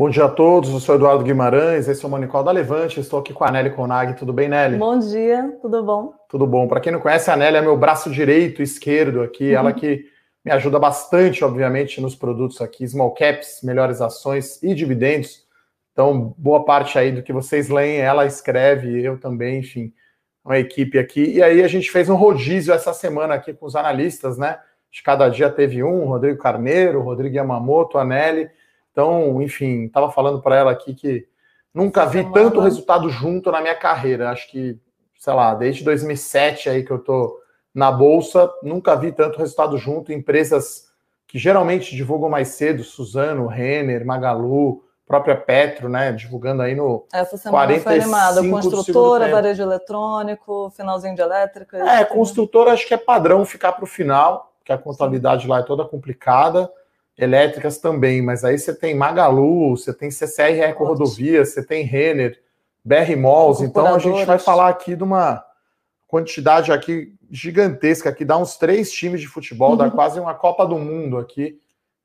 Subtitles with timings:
[0.00, 3.20] Bom dia a todos, eu sou Eduardo Guimarães, esse é o Monicol da Levante, estou
[3.20, 4.78] aqui com a Nelly Conag, tudo bem, Nelly?
[4.78, 6.14] Bom dia, tudo bom?
[6.26, 6.66] Tudo bom.
[6.66, 9.58] Para quem não conhece, a Nelly é meu braço direito, esquerdo aqui, uhum.
[9.58, 10.06] ela que
[10.42, 15.46] me ajuda bastante, obviamente, nos produtos aqui, small caps, melhores ações e dividendos.
[15.92, 19.92] Então, boa parte aí do que vocês leem, ela escreve, eu também, enfim,
[20.42, 21.24] uma equipe aqui.
[21.24, 24.60] E aí a gente fez um rodízio essa semana aqui com os analistas, né?
[24.90, 28.48] De cada dia teve um, Rodrigo Carneiro, Rodrigo Yamamoto, a Nelly.
[29.00, 31.26] Então, enfim, estava falando para ela aqui que
[31.72, 34.28] nunca vi tanto resultado junto na minha carreira.
[34.28, 34.78] Acho que,
[35.18, 37.40] sei lá, desde 2007 aí que eu tô
[37.74, 40.12] na bolsa, nunca vi tanto resultado junto.
[40.12, 40.90] Empresas
[41.26, 47.38] que geralmente divulgam mais cedo, Suzano, Renner, Magalu, própria Petro, né, divulgando aí no Essa
[47.38, 51.78] semana foi animada, construtora, varejo eletrônico, finalzinho de elétrica.
[51.78, 55.62] É, construtora acho que é padrão ficar para o final, que a contabilidade lá é
[55.62, 56.70] toda complicada
[57.16, 62.40] elétricas também, mas aí você tem Magalu, você tem CCR Eco Rodovias, você tem Renner,
[62.84, 65.44] BR Malls, então a gente vai falar aqui de uma
[66.06, 69.76] quantidade aqui gigantesca, que dá uns três times de futebol, uhum.
[69.76, 71.60] dá quase uma Copa do Mundo aqui,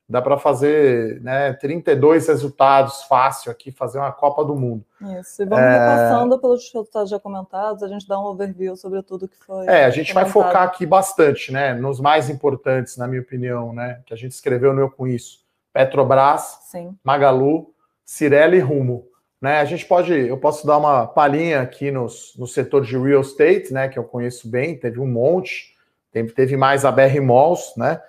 [0.08, 4.84] dá para fazer né, 32 resultados fácil aqui, fazer uma Copa do Mundo.
[5.20, 5.72] Isso, e vamos é...
[5.72, 9.66] repassando pelos resultados já comentados, a gente dá um overview sobre tudo que foi.
[9.66, 10.32] É, a gente comentado.
[10.32, 14.32] vai focar aqui bastante, né, nos mais importantes, na minha opinião, né, que a gente
[14.32, 15.44] escreveu no Eu Com Isso.
[15.72, 16.96] Petrobras, Sim.
[17.04, 19.06] Magalu, Cirela e Rumo.
[19.40, 23.20] Né, a gente pode, eu posso dar uma palhinha aqui nos, no setor de real
[23.20, 25.74] estate, né, que eu conheço bem, teve um monte,
[26.10, 28.00] teve, teve mais a BR Malls, né,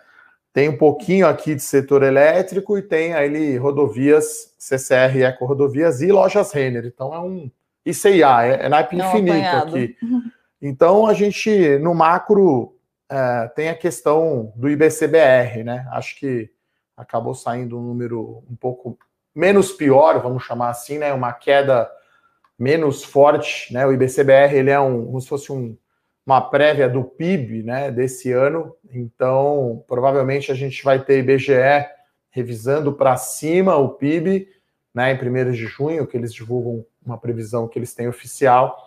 [0.57, 6.11] tem um pouquinho aqui de setor elétrico e tem aí rodovias, CCR Eco Rodovias e
[6.11, 6.83] lojas Renner.
[6.87, 7.51] Então é um
[7.85, 9.75] ICIA, é, é naipe infinito apanhado.
[9.75, 9.95] aqui.
[10.59, 12.75] Então a gente, no macro,
[13.07, 15.87] é, tem a questão do IBCBR, né?
[15.91, 16.49] Acho que
[16.97, 18.97] acabou saindo um número um pouco
[19.35, 21.13] menos pior, vamos chamar assim, né?
[21.13, 21.87] Uma queda
[22.57, 23.85] menos forte, né?
[23.85, 25.77] O IBCBR ele é um, como se fosse um
[26.27, 31.87] uma prévia do PIB né, desse ano, então provavelmente a gente vai ter IBGE
[32.29, 34.49] revisando para cima o PIB
[34.93, 38.77] né, em 1 de junho, que eles divulgam uma previsão que eles têm oficial,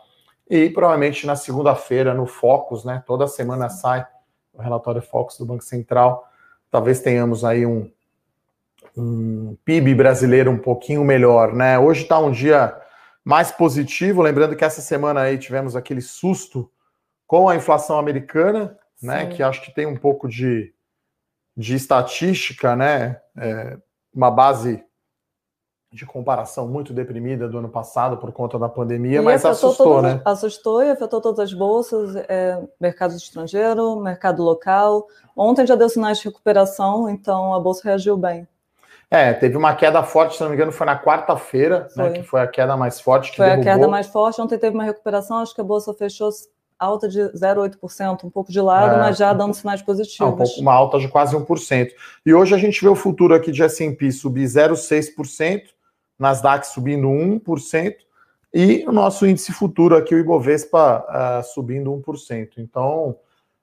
[0.51, 4.07] e provavelmente na segunda-feira no Focus, né, toda semana sai
[4.53, 6.28] o relatório Focus do Banco Central,
[6.71, 7.91] talvez tenhamos aí um,
[8.95, 11.55] um PIB brasileiro um pouquinho melhor.
[11.55, 11.78] Né?
[11.78, 12.78] Hoje está um dia
[13.25, 16.71] mais positivo, lembrando que essa semana aí tivemos aquele susto
[17.31, 20.75] com a inflação americana, né, que acho que tem um pouco de,
[21.57, 23.79] de estatística, né, é,
[24.13, 24.85] uma base
[25.93, 30.21] de comparação muito deprimida do ano passado por conta da pandemia, e mas assustou, né?
[30.25, 35.07] Assustou e afetou todas as bolsas, é, mercado estrangeiro, mercado local.
[35.37, 38.47] Ontem já deu sinais de recuperação, então a bolsa reagiu bem.
[39.09, 42.41] É, teve uma queda forte, se não me engano, foi na quarta-feira, né, que foi
[42.41, 43.71] a queda mais forte que Foi derrubou.
[43.71, 46.29] a queda mais forte, ontem teve uma recuperação, acho que a bolsa fechou
[46.81, 50.33] alta de 0,8%, um pouco de lado, é, mas já dando sinais positivos.
[50.33, 51.91] um pouco, uma alta de quase 1%.
[52.25, 55.65] E hoje a gente vê o futuro aqui de S&P subir 0,6%,
[56.19, 57.95] Nasdaq subindo 1%,
[58.53, 62.55] e o nosso índice futuro aqui, o Ibovespa, uh, subindo 1%.
[62.59, 63.17] Então,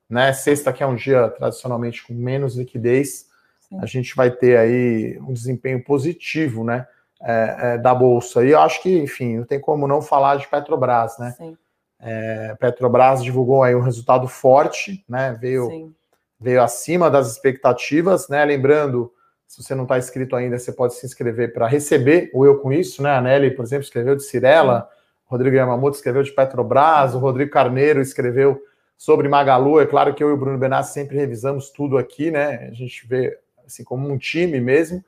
[0.10, 3.26] né, sexta que é um dia tradicionalmente com menos liquidez,
[3.68, 3.80] Sim.
[3.82, 6.88] a gente vai ter aí um desempenho positivo, né,
[7.22, 8.46] é, é, da Bolsa.
[8.46, 11.34] E eu acho que, enfim, não tem como não falar de Petrobras, né?
[11.36, 11.58] Sim.
[12.00, 15.38] É, Petrobras divulgou aí um resultado forte, né?
[15.40, 15.94] Veio,
[16.40, 18.44] veio acima das expectativas, né?
[18.46, 19.12] Lembrando,
[19.48, 22.72] se você não está inscrito ainda, você pode se inscrever para receber o Eu Com
[22.72, 23.12] Isso, né?
[23.12, 24.90] A Nelly, por exemplo, escreveu de Cirela,
[25.28, 28.62] o Rodrigo Yamamoto escreveu de Petrobras, o Rodrigo Carneiro escreveu
[28.98, 29.80] sobre Magalu.
[29.80, 32.68] É claro que eu e o Bruno Benassi sempre revisamos tudo aqui, né?
[32.70, 35.04] A gente vê assim como um time mesmo.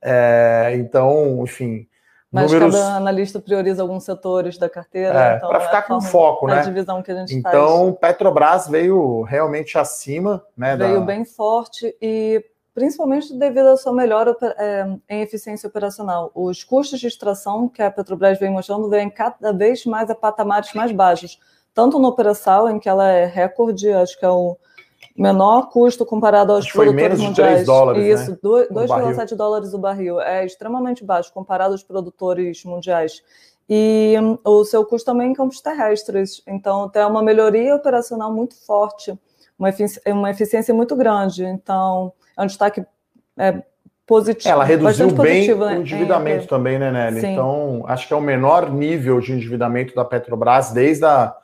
[0.00, 1.86] É, então, enfim,
[2.34, 2.74] mas números...
[2.74, 5.34] cada analista prioriza alguns setores da carteira.
[5.34, 6.62] É, então para ficar com foco, né?
[6.62, 8.12] Divisão que a gente então, faz.
[8.12, 10.76] Petrobras veio realmente acima, né?
[10.76, 11.06] Veio da...
[11.06, 12.44] bem forte e
[12.74, 16.32] principalmente devido à sua melhora é, em eficiência operacional.
[16.34, 20.74] Os custos de extração que a Petrobras vem mostrando vêm cada vez mais a patamares
[20.74, 21.38] mais baixos,
[21.72, 24.56] tanto no operação, em que ela é recorde, acho que é o
[25.16, 27.54] menor custo comparado aos Foi menos de mundiais.
[27.54, 28.38] 3 dólares, Isso, né?
[28.42, 30.20] 2,7 dólares o barril.
[30.20, 33.22] É extremamente baixo comparado aos produtores mundiais.
[33.68, 36.42] E um, o seu custo também em campos terrestres.
[36.46, 39.18] Então, tem uma melhoria operacional muito forte,
[39.58, 41.44] uma, efici uma eficiência muito grande.
[41.44, 42.84] Então, é um destaque
[43.38, 43.62] é,
[44.06, 44.52] positivo.
[44.52, 45.76] Ela reduziu bem positivo, né?
[45.76, 47.20] o endividamento é, também, né, Nelly?
[47.20, 47.32] Sim.
[47.32, 51.34] Então, acho que é o menor nível de endividamento da Petrobras desde a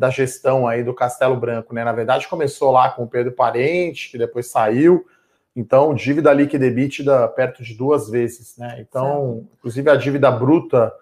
[0.00, 1.84] da gestão aí do Castelo Branco, né?
[1.84, 5.06] Na verdade, começou lá com o Pedro Parente, que depois saiu,
[5.54, 8.78] Então, dívida líquida EBITDA perto de duas vezes, né?
[8.80, 9.48] Então, certo.
[9.58, 10.92] inclusive a dívida bruta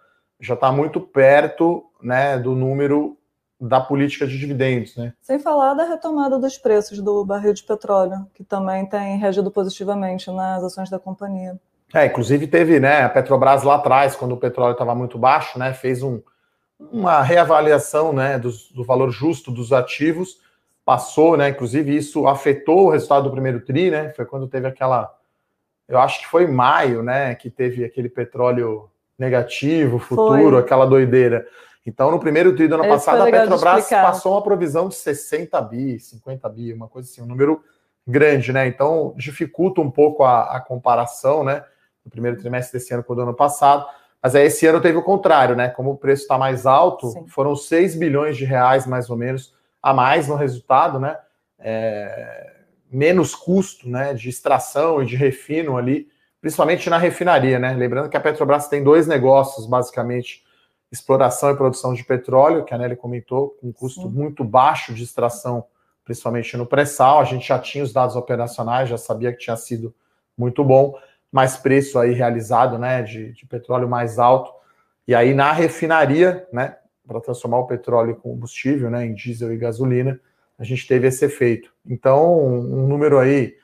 [0.40, 3.16] já está muito perto, né, do número
[3.60, 5.12] da política de dividendos, né?
[5.20, 10.30] Sem falar da retomada dos preços do barril de petróleo, que também tem reagido positivamente
[10.30, 11.58] nas ações da companhia.
[11.92, 15.72] É, inclusive teve, né, a Petrobras lá atrás, quando o petróleo estava muito baixo, né,
[15.72, 16.20] fez um,
[16.78, 20.40] uma reavaliação, né, do, do valor justo dos ativos,
[20.84, 25.14] passou, né, inclusive isso afetou o resultado do primeiro tri, né, foi quando teve aquela,
[25.88, 28.88] eu acho que foi maio, né, que teve aquele petróleo
[29.18, 30.60] negativo, futuro, foi.
[30.60, 31.46] aquela doideira.
[31.84, 35.60] Então, no primeiro tri do ano Esse passado, a Petrobras passou uma provisão de 60
[35.62, 37.64] bi, 50 bi, uma coisa assim, um número
[38.06, 38.66] grande, né?
[38.66, 41.64] Então, dificulta um pouco a, a comparação, né?
[42.04, 43.86] No primeiro trimestre desse ano com o do ano passado.
[44.22, 45.68] Mas aí esse ano teve o contrário, né?
[45.68, 47.26] Como o preço está mais alto, Sim.
[47.28, 51.16] foram 6 bilhões de reais, mais ou menos, a mais no resultado, né?
[51.58, 52.52] É,
[52.90, 56.08] menos custo né, de extração e de refino ali,
[56.40, 57.74] principalmente na refinaria, né?
[57.74, 60.44] Lembrando que a Petrobras tem dois negócios, basicamente,
[60.90, 64.08] exploração e produção de petróleo, que a Nelly comentou, com um custo Sim.
[64.08, 65.64] muito baixo de extração,
[66.04, 67.20] principalmente no pré-sal.
[67.20, 69.94] A gente já tinha os dados operacionais, já sabia que tinha sido
[70.36, 70.96] muito bom,
[71.30, 74.50] mas preço aí realizado né, de, de petróleo mais alto.
[75.06, 76.76] E aí na refinaria, né,
[77.06, 80.20] para transformar o petróleo em combustível, né, em diesel e gasolina,
[80.58, 81.72] a gente teve esse efeito.
[81.86, 83.56] Então, um número aí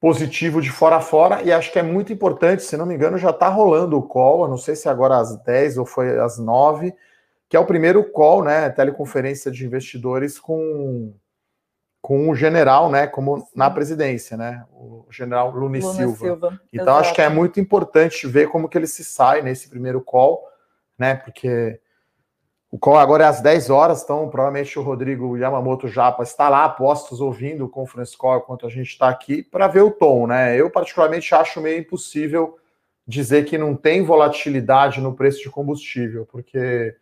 [0.00, 3.16] positivo de fora a fora, e acho que é muito importante, se não me engano,
[3.16, 6.92] já está rolando o call, não sei se agora às 10 ou foi às 9,
[7.48, 11.14] que é o primeiro call, né, teleconferência de investidores com,
[12.04, 16.16] com o general, né, como na presidência, né, o general Lune, Silva.
[16.18, 16.60] Silva.
[16.70, 17.00] Então Exato.
[17.00, 20.46] acho que é muito importante ver como que ele se sai nesse primeiro call,
[20.98, 21.80] né, porque
[22.70, 26.68] o call agora é às 10 horas, então provavelmente o Rodrigo Yamamoto Japa está lá,
[26.68, 30.60] postos, ouvindo o conference call enquanto a gente está aqui, para ver o tom, né?
[30.60, 32.58] Eu, particularmente, acho meio impossível
[33.06, 36.94] dizer que não tem volatilidade no preço de combustível, porque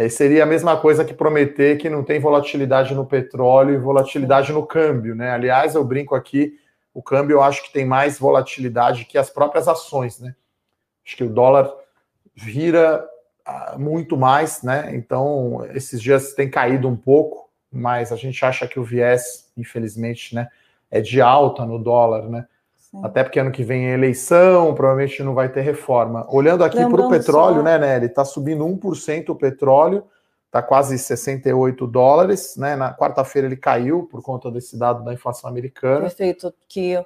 [0.00, 4.50] é, seria a mesma coisa que prometer que não tem volatilidade no petróleo e volatilidade
[4.50, 5.30] no câmbio, né?
[5.30, 6.58] Aliás, eu brinco aqui,
[6.94, 10.34] o câmbio eu acho que tem mais volatilidade que as próprias ações, né?
[11.04, 11.70] Acho que o dólar
[12.34, 13.06] vira
[13.76, 14.90] muito mais, né?
[14.94, 20.34] Então, esses dias tem caído um pouco, mas a gente acha que o viés, infelizmente,
[20.34, 20.48] né,
[20.90, 22.46] é de alta no dólar, né?
[22.90, 23.00] Sim.
[23.04, 26.26] Até porque ano que vem é eleição, provavelmente não vai ter reforma.
[26.28, 27.62] Olhando aqui para o petróleo, só...
[27.62, 28.06] né, Nelly?
[28.06, 30.04] Está subindo 1% o petróleo,
[30.46, 32.74] está quase 68 dólares, né?
[32.74, 36.00] Na quarta-feira ele caiu por conta desse dado da inflação americana.
[36.00, 37.00] Perfeito, que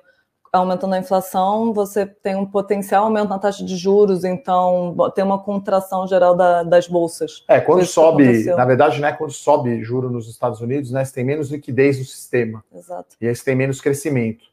[0.51, 5.39] aumentando a inflação, você tem um potencial aumento na taxa de juros, então tem uma
[5.39, 7.45] contração geral da, das bolsas.
[7.49, 11.25] É, quando sobe, na verdade, né, quando sobe juro nos Estados Unidos, né, você tem
[11.25, 12.65] menos liquidez no sistema.
[12.73, 13.17] Exato.
[13.21, 14.45] E aí você tem menos crescimento,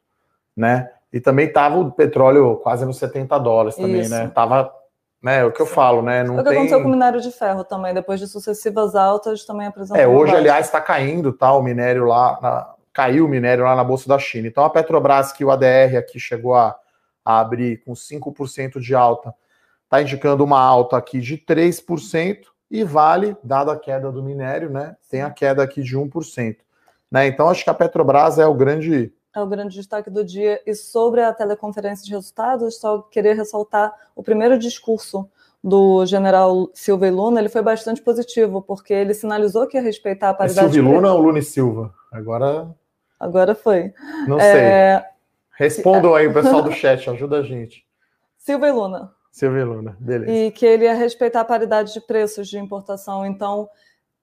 [0.58, 0.90] né?
[1.12, 4.02] E também estava o petróleo quase nos 70 dólares também, né?
[4.02, 4.10] Isso.
[4.12, 4.32] né?
[4.34, 4.74] Tava,
[5.22, 6.24] né, é o que eu falo, né?
[6.24, 6.54] Não o que tem...
[6.54, 10.02] aconteceu com o minério de ferro também, depois de sucessivas altas, também apresentou.
[10.02, 13.84] É, hoje, aliás, está caindo, tá, o minério lá na caiu o minério lá na
[13.84, 14.48] Bolsa da China.
[14.48, 16.76] Então a Petrobras, que o ADR aqui chegou a,
[17.24, 19.34] a abrir com 5% de alta,
[19.84, 24.96] está indicando uma alta aqui de 3%, e Vale, dada a queda do minério, né,
[25.10, 26.56] tem a queda aqui de 1%.
[27.12, 27.28] Né?
[27.28, 29.14] Então acho que a Petrobras é o grande.
[29.34, 30.62] É o grande destaque do dia.
[30.66, 35.30] E sobre a teleconferência de resultados, só queria ressaltar o primeiro discurso
[35.64, 40.30] do general Silva e Luna, ele foi bastante positivo, porque ele sinalizou que ia respeitar
[40.30, 40.68] a é paridade...
[40.68, 41.94] É Silva e Luna ou Luna e Silva?
[42.12, 42.76] Agora
[43.22, 43.94] Agora foi.
[44.28, 44.50] Não sei.
[44.50, 45.06] É...
[45.52, 47.86] Respondam aí, o pessoal do chat, ajuda a gente.
[48.36, 49.12] Silva e Luna.
[49.32, 50.32] Silva e Luna, beleza.
[50.32, 53.24] E que ele ia respeitar a paridade de preços de importação.
[53.24, 53.70] Então,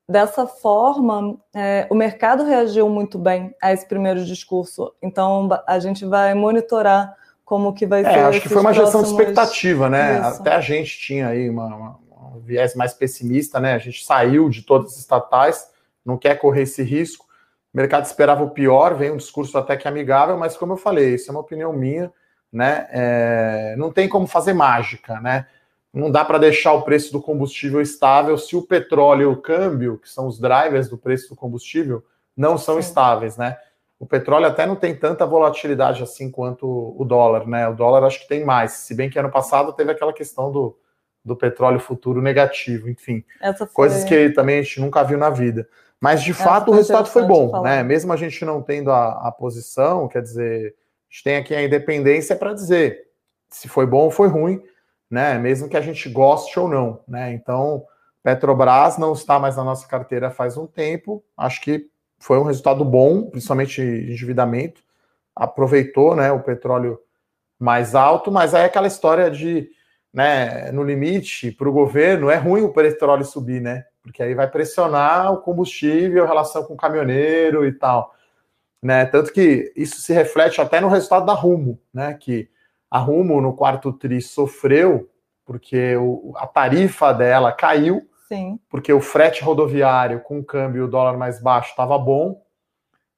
[0.08, 4.92] dessa forma, é, o mercado reagiu muito bem a esse primeiro discurso.
[5.02, 8.18] Então, a gente vai monitorar como que vai é, ser.
[8.20, 10.20] Acho que foi uma gestão de expectativa, né?
[10.20, 10.40] Isso.
[10.40, 11.98] Até a gente tinha aí uma, uma,
[12.34, 13.74] um viés mais pessimista, né?
[13.74, 15.70] A gente saiu de todas as estatais,
[16.04, 17.26] não quer correr esse risco.
[17.72, 21.14] O mercado esperava o pior, vem um discurso até que amigável, mas como eu falei,
[21.14, 22.10] isso é uma opinião minha,
[22.50, 22.88] né?
[22.90, 25.46] É, não tem como fazer mágica, né?
[25.92, 29.98] Não dá para deixar o preço do combustível estável se o petróleo e o câmbio,
[29.98, 32.04] que são os drivers do preço do combustível,
[32.36, 32.80] não são Sim.
[32.80, 33.56] estáveis, né?
[33.98, 37.66] O petróleo até não tem tanta volatilidade assim quanto o dólar, né?
[37.68, 40.78] O dólar acho que tem mais, se bem que ano passado teve aquela questão do,
[41.24, 43.24] do petróleo futuro negativo, enfim.
[43.56, 43.66] Foi...
[43.66, 45.68] Coisas que também a gente nunca viu na vida.
[46.00, 47.82] Mas, de fato, o resultado foi bom, né?
[47.82, 50.76] Mesmo a gente não tendo a, a posição, quer dizer,
[51.10, 53.08] a gente tem aqui a independência para dizer
[53.48, 54.62] se foi bom ou foi ruim,
[55.10, 55.38] né?
[55.38, 57.32] Mesmo que a gente goste ou não, né?
[57.32, 57.84] Então,
[58.22, 61.24] Petrobras não está mais na nossa carteira faz um tempo.
[61.36, 61.88] Acho que
[62.18, 64.82] foi um resultado bom, principalmente endividamento.
[65.34, 66.98] aproveitou né, o petróleo
[67.58, 69.70] mais alto, mas aí é aquela história de,
[70.12, 73.84] né, no limite, para o governo, é ruim o petróleo subir, né?
[74.02, 78.14] Porque aí vai pressionar o combustível, relação com o caminhoneiro e tal.
[78.82, 79.06] Né?
[79.06, 82.14] Tanto que isso se reflete até no resultado da Rumo, né?
[82.14, 82.48] Que
[82.90, 85.08] a Rumo no quarto tri sofreu
[85.48, 88.60] porque o, a tarifa dela caiu, Sim.
[88.68, 92.42] porque o frete rodoviário com o câmbio e o dólar mais baixo estava bom,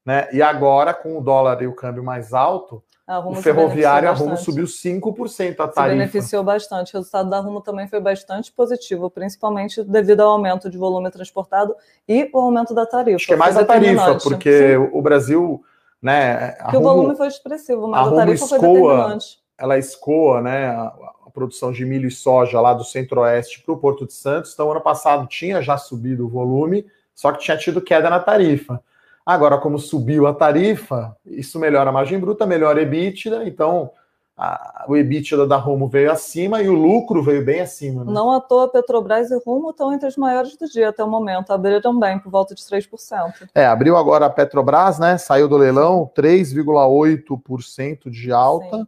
[0.06, 0.28] né?
[0.32, 2.84] E agora, com o dólar e o câmbio mais alto,
[3.26, 5.82] o ferroviário a Rumo subiu 5% a tarifa.
[5.82, 6.94] Se beneficiou bastante.
[6.94, 11.74] O resultado da Rumo também foi bastante positivo, principalmente devido ao aumento de volume transportado
[12.08, 13.16] e o aumento da tarifa.
[13.16, 14.90] Acho que é mais a tarifa, porque Sim.
[14.92, 15.60] o Brasil,
[16.00, 16.52] né?
[16.52, 19.39] que Rumo, o volume foi expressivo, mas a, a tarifa escoa, foi determinante.
[19.60, 20.68] Ela escoa, né?
[20.68, 20.92] A,
[21.30, 24.52] a produção de milho e soja lá do Centro-Oeste para o Porto de Santos.
[24.52, 28.82] Então, ano passado tinha já subido o volume, só que tinha tido queda na tarifa.
[29.24, 33.92] Agora, como subiu a tarifa, isso melhora a margem bruta, melhora a EBITDA, então
[34.36, 38.02] a, o EBITDA da Rumo veio acima e o lucro veio bem acima.
[38.04, 38.12] Né?
[38.12, 41.52] Não à toa, Petrobras e Rumo estão entre as maiores do dia até o momento,
[41.52, 43.48] abriram bem por volta de 3%.
[43.54, 45.18] É, abriu agora a Petrobras, né?
[45.18, 48.78] Saiu do leilão, 3,8% de alta.
[48.78, 48.86] Sim,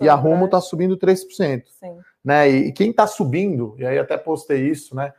[0.00, 1.64] e a Rumo está subindo 3%.
[1.66, 1.98] Sim.
[2.24, 2.50] Né?
[2.50, 5.12] E, e quem está subindo, e aí até postei isso, né?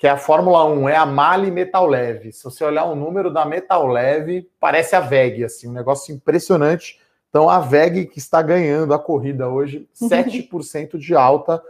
[0.00, 2.32] que é a Fórmula 1, é a Mali Metal Leve.
[2.32, 6.98] Se você olhar o número da Metal Leve, parece a VEG, assim, um negócio impressionante.
[7.28, 11.62] Então, a VEG que está ganhando a corrida hoje, 7% de alta.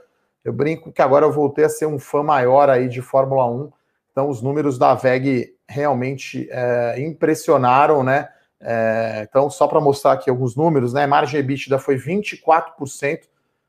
[0.44, 3.72] Eu brinco que agora eu voltei a ser um fã maior aí de Fórmula 1.
[4.12, 8.28] Então, os números da VEG realmente é, impressionaram, né?
[8.60, 11.06] É, então, só para mostrar aqui alguns números, né?
[11.06, 13.20] Margem EBITDA foi 24%,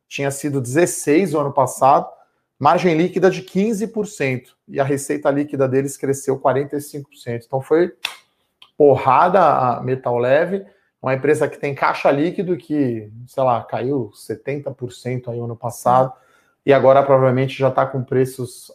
[0.07, 2.09] tinha sido 16% o ano passado
[2.61, 7.03] margem líquida de 15%, e a receita líquida deles cresceu 45%.
[7.43, 7.91] Então foi
[8.77, 10.63] porrada a Metal Leve,
[11.01, 16.13] uma empresa que tem caixa líquido que, sei lá, caiu 70% aí ano passado,
[16.63, 18.71] e agora provavelmente já está com preços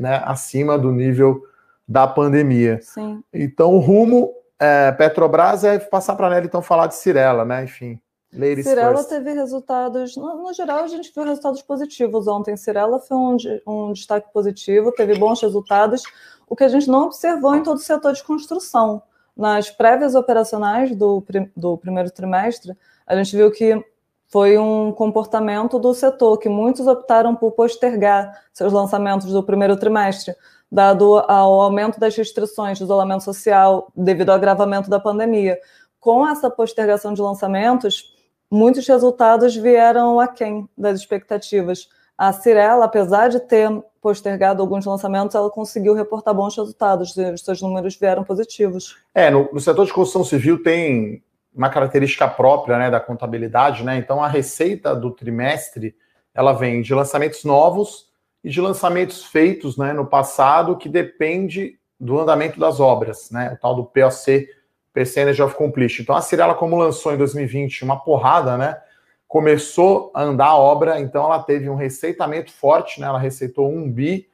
[0.00, 1.40] né, acima do nível
[1.86, 2.80] da pandemia.
[2.82, 3.22] Sim.
[3.32, 7.64] Então o rumo é, Petrobras é passar para a Nelly então falar de Cirela, né?
[7.64, 8.00] Enfim.
[8.32, 9.08] Ladies Cirela first.
[9.08, 12.56] teve resultados, no, no, geral, a gente viu resultados positivos ontem.
[12.56, 13.36] Cirela foi um,
[13.66, 16.02] um destaque positivo, teve bons resultados,
[16.46, 19.02] o que a gente não observou em todo o setor de construção.
[19.36, 21.24] Nas prévias operacionais do,
[21.56, 23.82] do primeiro trimestre, a gente viu que
[24.28, 30.34] foi um comportamento do setor, que muitos optaram por postergar seus lançamentos do primeiro trimestre,
[30.70, 35.58] dado ao aumento das restrições de isolamento social devido ao agravamento da pandemia.
[35.98, 38.14] Com essa postergação de lançamentos,
[38.50, 41.88] muitos resultados vieram aquém das expectativas.
[42.16, 43.70] A Cirela, apesar de ter
[44.00, 48.96] postergado alguns lançamentos, ela conseguiu reportar bons resultados, os seus números vieram positivos.
[49.14, 51.22] É, no, no setor de construção civil tem
[51.58, 53.96] uma característica própria né, da contabilidade, né?
[53.98, 55.94] Então a receita do trimestre
[56.32, 58.06] ela vem de lançamentos novos
[58.44, 63.52] e de lançamentos feitos né, no passado que depende do andamento das obras, né?
[63.54, 64.48] O tal do POC
[64.92, 66.02] Percentage of Completion.
[66.02, 68.80] Então a Cirela, como lançou em 2020 uma porrada, né?
[69.26, 73.08] Começou a andar a obra, então ela teve um receitamento forte, né?
[73.08, 74.28] Ela receitou um bi.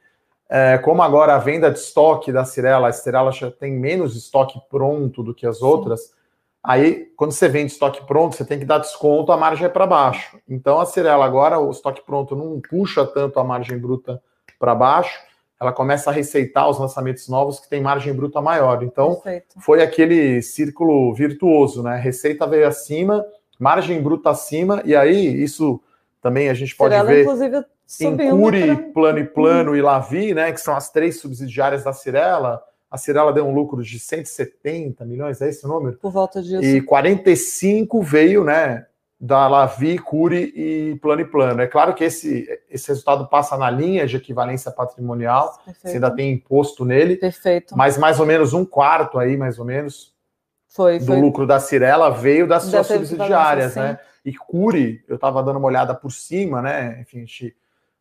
[0.47, 4.61] É, como agora a venda de estoque da Cirela, a Cirela já tem menos estoque
[4.69, 6.01] pronto do que as outras.
[6.01, 6.24] Sim.
[6.67, 9.85] Aí, quando você vende estoque pronto, você tem que dar desconto, a margem é para
[9.85, 10.37] baixo.
[10.49, 14.21] Então, a Cirela agora, o estoque pronto não puxa tanto a margem bruta
[14.57, 15.19] para baixo
[15.59, 18.83] ela começa a receitar os lançamentos novos que tem margem bruta maior.
[18.83, 19.55] Então, Perfeito.
[19.59, 21.97] foi aquele círculo virtuoso, né?
[21.97, 23.25] Receita veio acima,
[23.59, 25.81] margem bruta acima, e aí isso
[26.21, 27.65] também a gente pode Cirela, ver inclusive,
[27.99, 28.91] em Curi, pra...
[28.93, 29.75] Plano e Plano hum.
[29.75, 30.51] e Lavi, né?
[30.51, 32.61] Que são as três subsidiárias da Cirela.
[32.89, 35.97] A Cirela deu um lucro de 170 milhões, é esse o número?
[35.97, 36.63] Por volta disso.
[36.63, 38.85] E 45 veio, né?
[39.19, 41.61] da Lavi, Curi e Plano e Plano.
[41.61, 46.33] É claro que esse, esse resultado passa na linha de equivalência patrimonial, você ainda tem
[46.33, 47.75] imposto nele, Perfeito.
[47.77, 50.13] mas mais ou menos um quarto aí, mais ou menos,
[50.67, 51.21] foi, do foi.
[51.21, 53.97] lucro da Cirela veio das suas subsidiárias, né?
[54.25, 56.99] E Curi, eu estava dando uma olhada por cima, né?
[57.01, 57.55] Enfim, a gente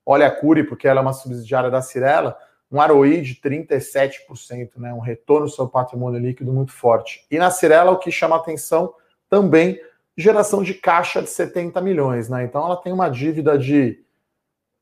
[0.05, 2.37] olha a Curi, porque ela é uma subsidiária da Cirela,
[2.75, 4.93] um ROI de 37%, né?
[4.93, 7.25] Um retorno sobre patrimônio líquido muito forte.
[7.31, 8.93] E na Cirela, o que chama atenção
[9.31, 9.81] também
[10.17, 12.43] geração de caixa de 70 milhões, né?
[12.43, 14.03] Então ela tem uma dívida de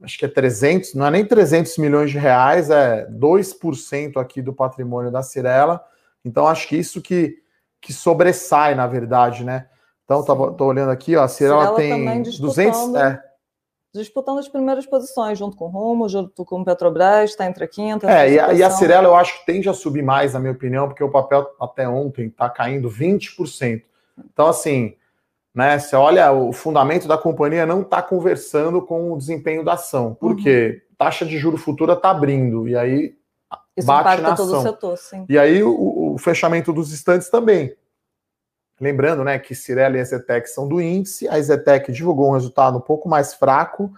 [0.02, 4.54] acho que é 300, não é nem 300 milhões de reais, é 2% aqui do
[4.54, 5.84] patrimônio da Cirela.
[6.24, 7.36] Então acho que isso que,
[7.78, 9.68] que sobressai, na verdade, né?
[10.04, 13.22] Então tô, tô olhando aqui, ó, a Cirela, Cirela tem 200, é,
[13.94, 17.68] disputando as primeiras posições, junto com o Rumo, junto com o Petrobras, está entre a
[17.68, 18.10] quinta.
[18.10, 20.52] É, e a, e a Cirela eu acho que tende a subir mais, na minha
[20.52, 23.82] opinião, porque o papel até ontem está caindo 20%.
[24.32, 24.94] Então, assim,
[25.54, 25.78] né?
[25.78, 30.14] Você olha, o fundamento da companhia não está conversando com o desempenho da ação.
[30.14, 30.42] Por uhum.
[30.42, 30.82] quê?
[30.96, 33.14] Taxa de juro futura está abrindo, e aí
[33.76, 34.46] Isso bate na ação.
[34.46, 35.26] todo o setor, sim.
[35.28, 37.74] E aí o, o fechamento dos estantes também.
[38.82, 42.78] Lembrando né, que Cirela e a Zetec são do índice, a Zetec divulgou um resultado
[42.78, 43.92] um pouco mais fraco,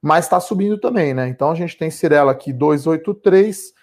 [0.00, 1.26] mas está subindo também, né?
[1.26, 3.74] Então a gente tem Cirela aqui 283,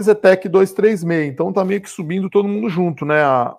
[0.00, 1.28] Zetec 236.
[1.28, 3.22] Então tá meio que subindo todo mundo junto, né?
[3.22, 3.54] A,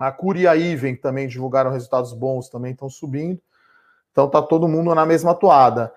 [0.00, 3.38] a e a Iven também divulgaram resultados bons, também estão subindo.
[4.12, 5.92] Então tá todo mundo na mesma toada.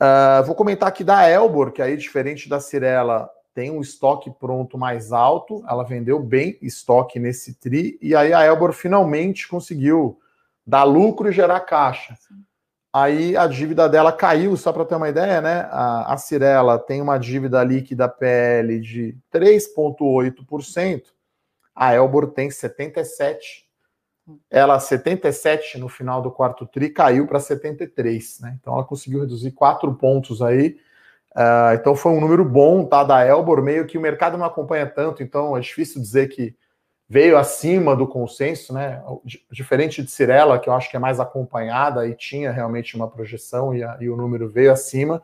[0.00, 4.78] Uh, vou comentar aqui da Elbor, que aí, diferente da Cirela, tem um estoque pronto
[4.78, 5.64] mais alto.
[5.68, 10.18] Ela vendeu bem estoque nesse TRI, e aí a Elbor finalmente conseguiu
[10.66, 12.16] dar lucro e gerar caixa.
[12.16, 12.42] Sim.
[12.94, 15.66] Aí a dívida dela caiu, só para ter uma ideia, né?
[15.70, 21.02] A, a Cirela tem uma dívida líquida PL de 3,8%,
[21.74, 23.38] a Elbor tem 77%.
[24.50, 28.58] Ela, 77 no final do quarto TRI, caiu para 73, né?
[28.60, 30.76] Então ela conseguiu reduzir quatro pontos aí.
[31.34, 33.02] Uh, então foi um número bom, tá?
[33.02, 36.54] Da Elbor, meio que o mercado não acompanha tanto, então é difícil dizer que
[37.08, 39.02] veio acima do consenso, né?
[39.50, 43.74] Diferente de Cirela, que eu acho que é mais acompanhada e tinha realmente uma projeção
[43.74, 45.22] e, a, e o número veio acima,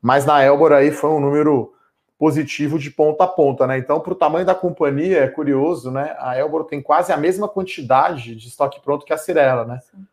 [0.00, 1.74] mas na Elbor aí foi um número
[2.18, 3.78] positivo de ponta a ponta, né?
[3.78, 6.16] Então, para o tamanho da companhia, é curioso, né?
[6.18, 9.80] A Elbor tem quase a mesma quantidade de estoque pronto que a Cirela, né?
[9.80, 10.06] Sim.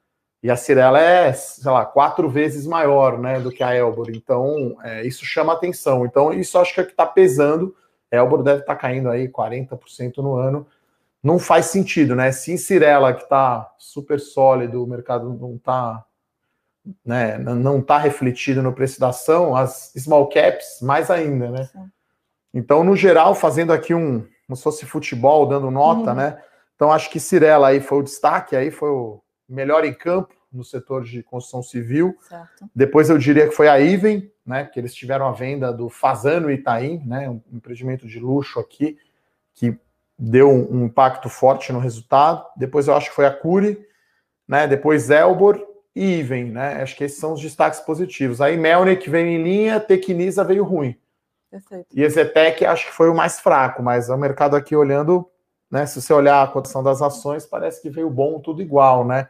[0.44, 4.10] E a Cirela é, sei lá, quatro vezes maior, né, do que a Elbor.
[4.10, 6.06] Então, é, isso chama atenção.
[6.06, 7.74] Então, isso acho que é que está pesando.
[8.12, 10.68] A Elbor deve estar tá caindo aí 40% no ano
[11.24, 12.34] não faz sentido, né?
[12.34, 16.04] Se em Cirela, que está super sólido, o mercado não está
[17.06, 21.64] né, não está refletido no preço da ação, as small caps mais ainda, né?
[21.64, 21.90] Sim.
[22.54, 26.18] Então, no geral, fazendo aqui um, como se fosse futebol, dando nota, uhum.
[26.18, 26.44] né?
[26.76, 29.23] Então, acho que Cirela aí foi o destaque, aí foi o
[29.54, 32.16] melhor em campo no setor de construção civil.
[32.22, 32.70] Certo.
[32.76, 34.66] Depois eu diria que foi a Iven, né?
[34.66, 37.30] Que eles tiveram a venda do Fazano Itaim, né?
[37.30, 38.98] Um empreendimento de luxo aqui,
[39.56, 39.78] que
[40.18, 42.46] deu um, impacto forte no resultado.
[42.56, 43.84] Depois eu acho que foi a Curi,
[44.48, 44.68] né?
[44.68, 45.60] Depois Elbor
[45.96, 46.82] e Iven, né?
[46.82, 48.40] Acho que esses são os destaques positivos.
[48.40, 50.96] Aí Melnick veio em linha, Tecnisa veio ruim.
[51.50, 51.88] Perfeito.
[51.94, 55.30] E Ezetec acho que foi o mais fraco, mas o mercado aqui olhando,
[55.70, 55.86] né?
[55.86, 59.28] Se você olhar a cotação das ações, parece que veio bom, tudo igual, né?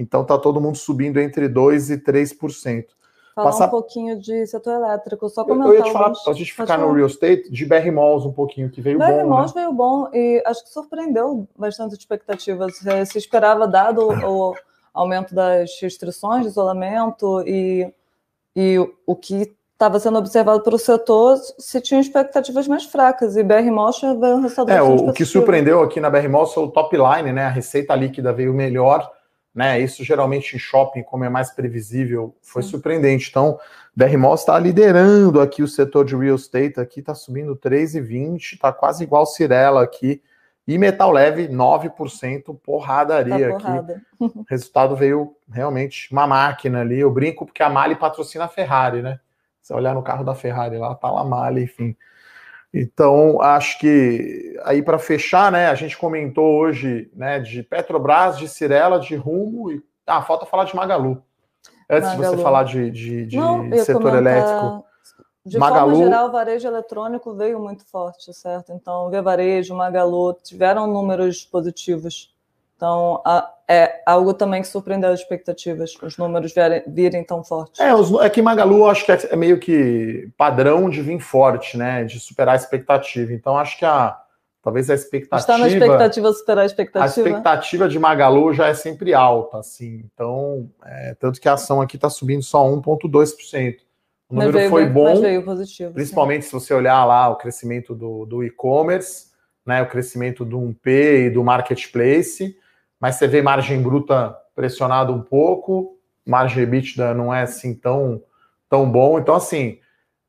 [0.00, 2.86] Então tá todo mundo subindo entre 2 e 3%
[3.34, 3.66] falar Passar...
[3.66, 5.68] um pouquinho de setor elétrico, só comentar.
[5.68, 6.28] Eu ia te falar, alguns...
[6.28, 9.16] a gente ficar no real estate, de BR Malls um pouquinho, que veio BR bom.
[9.16, 9.62] BR Malls né?
[9.62, 12.80] veio bom e acho que surpreendeu bastante expectativas.
[13.06, 14.54] Se esperava, dado o
[14.92, 17.92] aumento das restrições de isolamento e,
[18.56, 23.70] e o que estava sendo observado pelo setor, se tinham expectativas mais fracas, e BR
[23.70, 26.68] Malls veio um resultado É, o, o que surpreendeu aqui na BR Malls foi o
[26.68, 27.46] top line, né?
[27.46, 29.10] A receita líquida veio melhor
[29.54, 29.80] né?
[29.80, 32.70] Isso geralmente em shopping, como é mais previsível, foi Sim.
[32.70, 33.28] surpreendente.
[33.30, 33.58] Então,
[33.94, 39.04] BR está liderando aqui o setor de real estate, aqui está subindo 3,20, está quase
[39.04, 40.22] igual Cirela aqui.
[40.66, 44.02] E Metal Leve, 9%, porradaria tá porrada.
[44.20, 44.38] aqui.
[44.38, 47.00] O resultado veio realmente uma máquina ali.
[47.00, 49.18] Eu brinco porque a Mali patrocina a Ferrari, né?
[49.60, 51.96] Se olhar no carro da Ferrari lá, tá lá a Mali, enfim.
[52.72, 58.48] Então, acho que aí para fechar, né, a gente comentou hoje, né, de Petrobras, de
[58.48, 61.22] Cirela, de Rumo e ah, falta falar de Magalu.
[61.88, 62.30] Antes Magalu.
[62.30, 64.20] de você falar de, de, de Não, setor comentar...
[64.20, 64.84] elétrico.
[65.44, 65.90] De Magalu...
[65.90, 68.72] forma geral, o varejo eletrônico veio muito forte, certo?
[68.72, 72.32] Então, Via Varejo, Magalu tiveram números positivos.
[72.80, 77.78] Então, a, é algo também que surpreendeu as expectativas, os números virem, virem tão fortes.
[77.78, 81.76] É, os, é que Magalu acho que é, é, meio que padrão de vir forte,
[81.76, 82.04] né?
[82.04, 83.34] De superar a expectativa.
[83.34, 84.18] Então, acho que a
[84.62, 85.36] talvez a expectativa.
[85.36, 87.04] Está na expectativa superar a expectativa.
[87.04, 90.06] A expectativa de Magalu já é sempre alta, assim.
[90.14, 93.76] Então, é, tanto que a ação aqui está subindo só 1,2%.
[94.30, 96.48] O número veio, foi bom, positivo, principalmente sim.
[96.48, 99.26] se você olhar lá o crescimento do, do e-commerce,
[99.66, 102.56] né, o crescimento do 1P e do marketplace
[103.00, 108.22] mas você vê margem bruta pressionada um pouco, margem EBITDA não é assim tão,
[108.68, 109.18] tão bom.
[109.18, 109.78] Então, assim,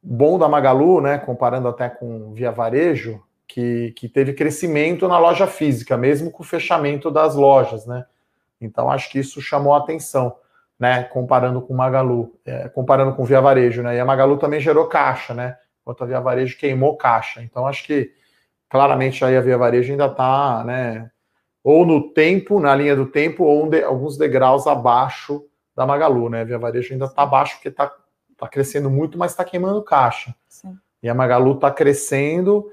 [0.01, 5.45] bom da Magalu, né, comparando até com Via Varejo, que, que teve crescimento na loja
[5.45, 8.05] física, mesmo com o fechamento das lojas, né?
[8.61, 10.33] Então, acho que isso chamou a atenção,
[10.79, 13.97] né, comparando com Magalu, é, comparando com Via Varejo, né?
[13.97, 15.57] E a Magalu também gerou caixa, né?
[15.81, 17.43] Enquanto a Via Varejo queimou caixa.
[17.43, 18.13] Então, acho que
[18.69, 21.11] claramente aí a Via Varejo ainda está, né,
[21.63, 25.45] ou no tempo, na linha do tempo, ou de, alguns degraus abaixo
[25.75, 26.41] da Magalu, né?
[26.41, 27.91] A Via Varejo ainda está abaixo porque está
[28.37, 30.35] tá crescendo muito, mas está queimando caixa.
[30.49, 30.77] Sim.
[31.01, 32.69] E a Magalu está crescendo,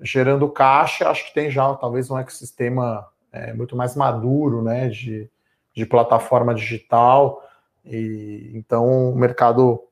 [0.00, 1.08] gerando caixa.
[1.08, 4.88] Acho que tem já talvez um ecossistema é, muito mais maduro, né?
[4.88, 5.30] De,
[5.74, 7.42] de plataforma digital.
[7.84, 9.84] E então o mercado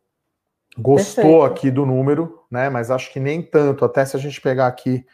[0.76, 1.44] gostou Perfeito.
[1.44, 2.70] aqui do número, né?
[2.70, 3.84] Mas acho que nem tanto.
[3.84, 5.04] Até se a gente pegar aqui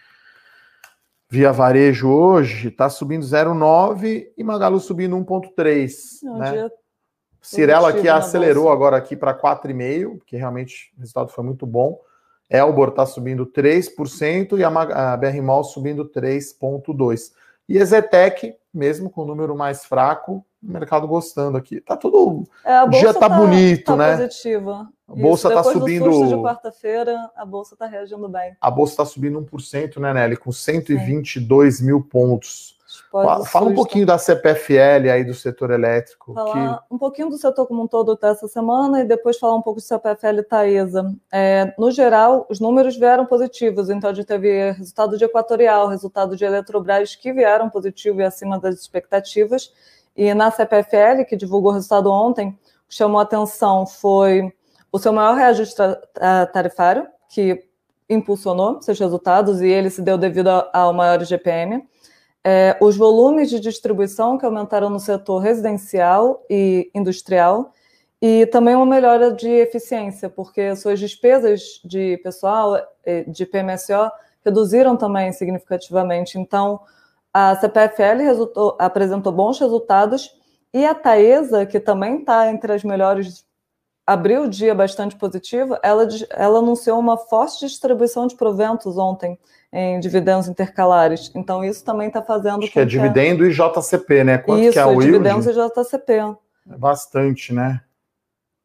[1.34, 5.90] via varejo hoje, está subindo 0,9 e Magalu subindo 1,3.
[6.22, 6.70] É né?
[7.42, 11.98] Cirela aqui acelerou agora aqui para 4,5, porque realmente o resultado foi muito bom.
[12.48, 14.68] Elbor está subindo 3% e a,
[15.12, 17.32] a BR Mall subindo 3,2%.
[17.68, 21.80] E Ezetec, mesmo com o número mais fraco, o mercado gostando aqui.
[21.80, 22.44] Tá tudo.
[22.64, 24.16] É, o dia tá, tá bonito, tá né?
[24.18, 24.88] Positiva.
[25.06, 26.10] A bolsa está subindo.
[26.10, 28.56] Do de quarta-feira, a bolsa está reagindo bem.
[28.60, 30.36] A bolsa está subindo 1%, né, Nelly?
[30.36, 31.84] Com 122 Sim.
[31.84, 32.74] mil pontos.
[33.10, 36.32] Fala, fala um pouquinho da CPFL aí do setor elétrico.
[36.32, 36.94] Falar que...
[36.94, 39.84] um pouquinho do setor como um todo dessa semana e depois falar um pouco do
[39.84, 41.14] CPFL Taesa.
[41.30, 46.36] É, no geral, os números vieram positivos, então a gente teve resultado de Equatorial, resultado
[46.36, 49.72] de Eletrobras que vieram positivo e acima das expectativas.
[50.16, 54.52] E na CPFL, que divulgou o resultado ontem, o que chamou a atenção foi
[54.94, 55.74] o seu maior reajuste
[56.52, 57.64] tarifário, que
[58.09, 61.85] impulsionou seus resultados, e ele se deu devido ao maior GPM.
[62.44, 67.72] É, os volumes de distribuição que aumentaram no setor residencial e industrial,
[68.22, 72.78] e também uma melhora de eficiência, porque suas despesas de pessoal,
[73.26, 74.12] de PMSO,
[74.44, 76.38] reduziram também significativamente.
[76.38, 76.78] Então,
[77.33, 80.30] a CPFL resultou, apresentou bons resultados
[80.72, 83.44] e a Taesa, que também está entre as melhores,
[84.06, 89.38] abriu o dia bastante positivo, ela, ela anunciou uma forte distribuição de proventos ontem
[89.72, 91.32] em dividendos intercalares.
[91.34, 92.62] Então, isso também está fazendo.
[92.62, 94.38] Acho que é dividendo e JCP, né?
[94.38, 95.60] Quanto isso, que é o dividendos yield?
[95.60, 96.12] e JCP.
[96.70, 97.80] É bastante, né?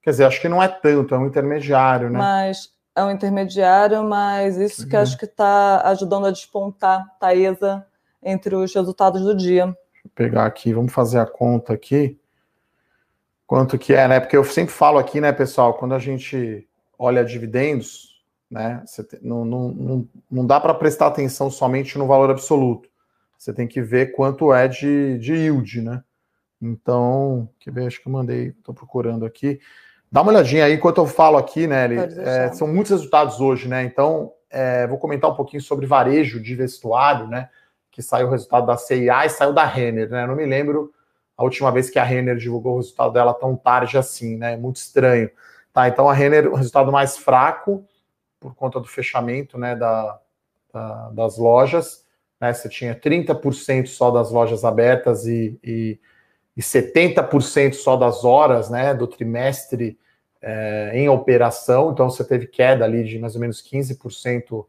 [0.02, 2.18] Quer dizer, acho que não é tanto, é um intermediário, né?
[2.18, 7.86] Mas é um intermediário, mas isso que acho que está ajudando a despontar Taesa
[8.22, 9.66] entre os resultados do dia.
[9.66, 12.20] Deixa eu pegar aqui, vamos fazer a conta aqui.
[13.50, 14.20] Quanto que é, né?
[14.20, 19.44] Porque eu sempre falo aqui, né, pessoal, quando a gente olha dividendos, né, te, não,
[19.44, 22.88] não, não, não dá para prestar atenção somente no valor absoluto.
[23.40, 26.04] Você tem que ver quanto é de, de yield, né?
[26.62, 29.60] Então, quer ver, acho que eu mandei, estou procurando aqui.
[30.12, 31.88] Dá uma olhadinha aí enquanto eu falo aqui, né?
[32.18, 33.84] é, são muitos resultados hoje, né?
[33.84, 37.50] Então, é, vou comentar um pouquinho sobre varejo de vestuário, né?
[37.90, 40.28] que saiu o resultado da CIA e saiu da Renner, né?
[40.28, 40.94] Não me lembro
[41.40, 44.58] a última vez que a Renner divulgou o resultado dela tão tarde assim, né?
[44.58, 45.32] Muito estranho.
[45.72, 47.86] Tá, então a Renner, o resultado mais fraco,
[48.42, 50.20] por conta do fechamento né, da,
[50.74, 52.06] da das lojas.
[52.42, 52.52] Né?
[52.52, 55.98] Você tinha 30% só das lojas abertas e, e,
[56.58, 59.98] e 70% só das horas né, do trimestre
[60.42, 61.94] é, em operação.
[61.94, 64.66] Então você teve queda ali de mais ou menos 15%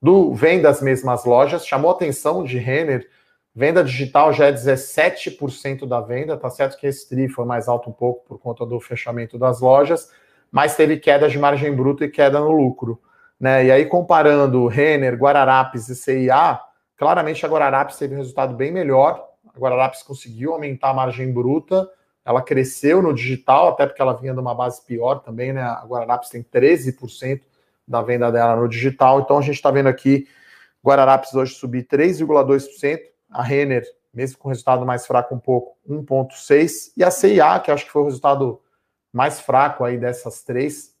[0.00, 3.10] do vem das mesmas lojas, chamou a atenção de Renner,
[3.54, 7.88] venda digital já é 17% da venda, tá certo que esse TRI foi mais alto
[7.88, 10.10] um pouco por conta do fechamento das lojas,
[10.50, 13.00] mas teve queda de margem bruta e queda no lucro.
[13.38, 13.66] Né?
[13.66, 16.60] E aí, comparando Renner, Guararapes e CIA,
[16.96, 19.24] claramente a Guararapes teve um resultado bem melhor.
[19.54, 21.88] A Guararapes conseguiu aumentar a margem bruta,
[22.24, 25.62] ela cresceu no digital, até porque ela vinha de uma base pior também, né?
[25.62, 27.42] A Guararapes tem 13%
[27.86, 29.20] da venda dela no digital.
[29.20, 30.26] Então a gente está vendo aqui
[30.84, 33.00] Guararapes hoje subir 3,2%,
[33.34, 37.84] a Renner, mesmo com resultado mais fraco um pouco, 1,6%, e a CIA, que acho
[37.84, 38.60] que foi o resultado
[39.12, 40.94] mais fraco aí dessas três,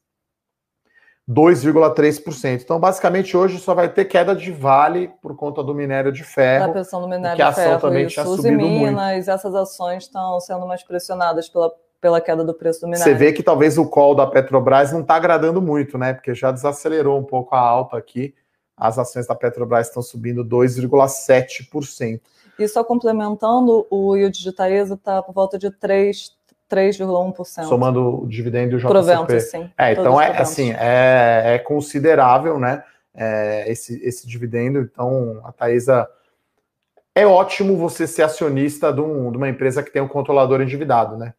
[1.28, 2.62] 2,3%.
[2.62, 6.66] Então, basicamente, hoje só vai ter queda de vale por conta do minério de ferro.
[6.66, 9.30] A pressão do minério que a ação ferro, também tinha subido Minas, muito.
[9.30, 11.72] essas ações estão sendo mais pressionadas pela
[12.04, 13.02] pela queda do preço do minério.
[13.02, 16.12] Você vê que talvez o call da Petrobras não está agradando muito, né?
[16.12, 18.34] Porque já desacelerou um pouco a alta aqui.
[18.76, 22.20] As ações da Petrobras estão subindo 2,7%.
[22.58, 27.64] E só complementando, o yield de Taesa está por volta de 3,1%.
[27.64, 28.88] Somando o dividendo e o JCP.
[28.88, 29.70] Proventos, sim.
[29.76, 32.82] É, então é assim, é, é considerável, né?
[33.14, 34.80] É, esse, esse dividendo.
[34.80, 36.08] Então, a Taesa
[37.14, 41.16] é ótimo você ser acionista de, um, de, uma empresa que tem um controlador endividado,
[41.16, 41.32] né?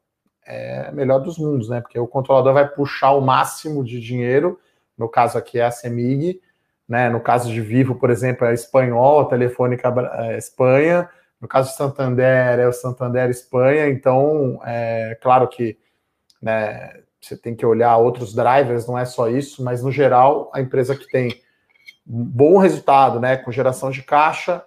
[0.46, 1.82] é melhor dos mundos, né?
[1.82, 4.60] Porque o controlador vai puxar o máximo de dinheiro,
[4.98, 6.40] no caso aqui é a CEMIG,
[6.88, 7.10] né?
[7.10, 11.76] No caso de Vivo, por exemplo, é Espanhol, a Telefônica é, Espanha, no caso de
[11.76, 15.78] Santander, é o Santander Espanha, então, é claro que
[16.42, 20.62] né, você tem que olhar outros drivers, não é só isso, mas no geral, a
[20.62, 21.42] empresa que tem
[22.06, 24.64] bom resultado, né, com geração de caixa,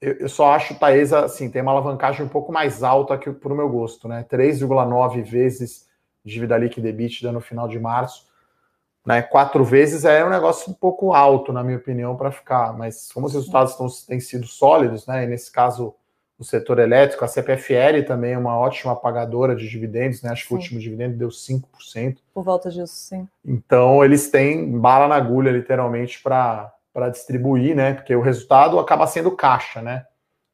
[0.00, 3.52] eu, eu só acho Taesa, assim, tem uma alavancagem um pouco mais alta que para
[3.52, 4.24] o meu gosto, né?
[4.30, 5.88] 3,9 vezes
[6.24, 8.25] dívida líquida EBITDA no final de março.
[9.06, 9.22] Né?
[9.22, 12.76] Quatro vezes é um negócio um pouco alto, na minha opinião, para ficar.
[12.76, 15.22] Mas como os resultados estão, têm sido sólidos, né?
[15.22, 15.94] E nesse caso,
[16.38, 17.24] no setor elétrico.
[17.24, 20.30] A CPFL também é uma ótima pagadora de dividendos, né?
[20.30, 20.48] Acho sim.
[20.48, 22.18] que o último dividendo deu 5%.
[22.34, 23.26] Por volta disso, sim.
[23.44, 26.72] Então, eles têm bala na agulha, literalmente, para
[27.10, 27.94] distribuir, né?
[27.94, 30.04] Porque o resultado acaba sendo caixa, né?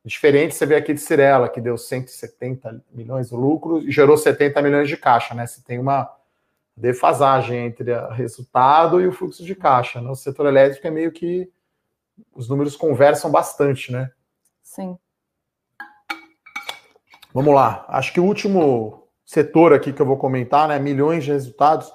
[0.05, 4.61] Diferente, você vê aqui de Cirela, que deu 170 milhões de lucro e gerou 70
[4.61, 5.47] milhões de caixa, né?
[5.47, 6.11] Você tem uma
[6.77, 10.01] defasagem entre o resultado e o fluxo de caixa.
[10.01, 10.15] No né?
[10.15, 11.51] setor elétrico é meio que
[12.35, 14.11] os números conversam bastante, né?
[14.63, 14.97] Sim.
[17.33, 17.85] Vamos lá.
[17.89, 20.79] Acho que o último setor aqui que eu vou comentar, né?
[20.79, 21.93] Milhões de resultados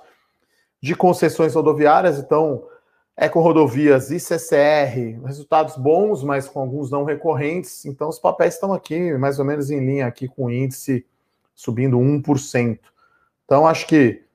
[0.81, 2.19] de concessões rodoviárias.
[2.19, 2.67] Então,
[3.15, 7.85] Eco-Rodovias e CCR, resultados bons, mas com alguns não recorrentes.
[7.85, 11.05] Então, os papéis estão aqui, mais ou menos em linha aqui com o índice
[11.55, 12.79] subindo 1%.
[13.43, 14.26] Então, acho que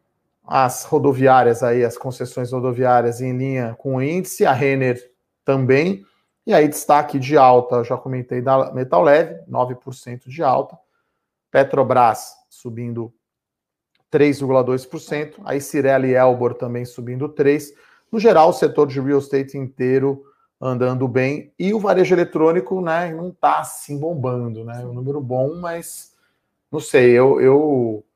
[0.55, 5.03] as rodoviárias aí, as concessões rodoviárias em linha com o índice, a Renner
[5.47, 6.05] também.
[6.47, 10.79] E aí, destaque de alta, já comentei da Metal Leve, 9% de alta.
[11.51, 13.11] Petrobras subindo
[14.13, 15.41] 3,2%.
[15.43, 17.73] Aí Cirela e Elbor também subindo 3%.
[18.13, 20.23] No geral, o setor de real estate inteiro
[20.61, 21.51] andando bem.
[21.59, 24.85] E o varejo eletrônico, né, não está assim bombando, né?
[24.85, 26.13] Um número bom, mas
[26.71, 28.12] não sei, eu, eu é,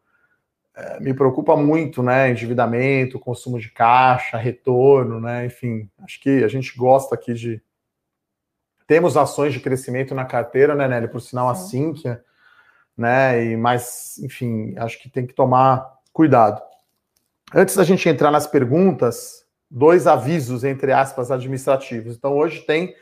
[1.00, 2.30] me preocupa muito, né?
[2.30, 5.46] Endividamento, consumo de caixa, retorno, né?
[5.46, 7.62] Enfim, acho que a gente gosta aqui de.
[8.86, 11.08] Temos ações de crescimento na carteira, né, Nelly?
[11.08, 11.60] Por sinal, Sim.
[11.60, 12.24] a Sinqia,
[12.96, 13.44] né?
[13.44, 16.62] E, mas, enfim, acho que tem que tomar cuidado.
[17.54, 22.16] Antes da gente entrar nas perguntas, dois avisos, entre aspas, administrativos.
[22.16, 22.94] Então, hoje tem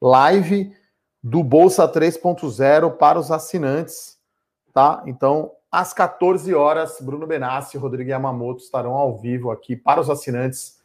[0.00, 0.72] live
[1.22, 4.18] do Bolsa 3.0 para os assinantes,
[4.74, 5.02] tá?
[5.06, 10.08] Então, às 14 horas, Bruno Benassi e Rodrigo Yamamoto estarão ao vivo aqui para os
[10.08, 10.78] assinantes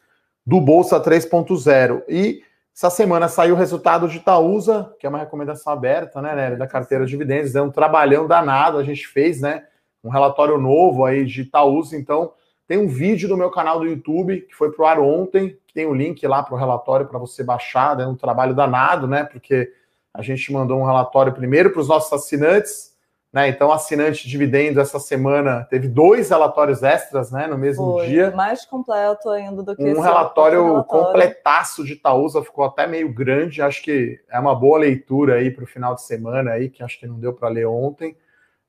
[0.43, 2.01] do Bolsa 3.0.
[2.09, 2.41] E
[2.75, 6.65] essa semana saiu o resultado de Itaúsa, que é uma recomendação aberta, né, Nery, da
[6.65, 7.55] carteira de dividendos.
[7.55, 9.65] É um trabalhão danado, a gente fez, né?
[10.03, 12.33] Um relatório novo aí de Itaúsa, então
[12.67, 15.85] tem um vídeo no meu canal do YouTube que foi pro ar ontem, que tem
[15.85, 19.23] o um link lá para o relatório para você baixar, é um trabalho danado, né?
[19.23, 19.71] Porque
[20.11, 22.88] a gente mandou um relatório primeiro para os nossos assinantes,
[23.31, 23.47] né?
[23.47, 27.47] Então, assinante de dividendos essa semana teve dois relatórios extras, né?
[27.47, 28.31] No mesmo foi, dia.
[28.31, 33.61] Mais completo ainda do que um relatório, relatório completaço de Itaúsa, ficou até meio grande.
[33.61, 36.99] Acho que é uma boa leitura aí para o final de semana aí, que acho
[36.99, 38.17] que não deu para ler ontem,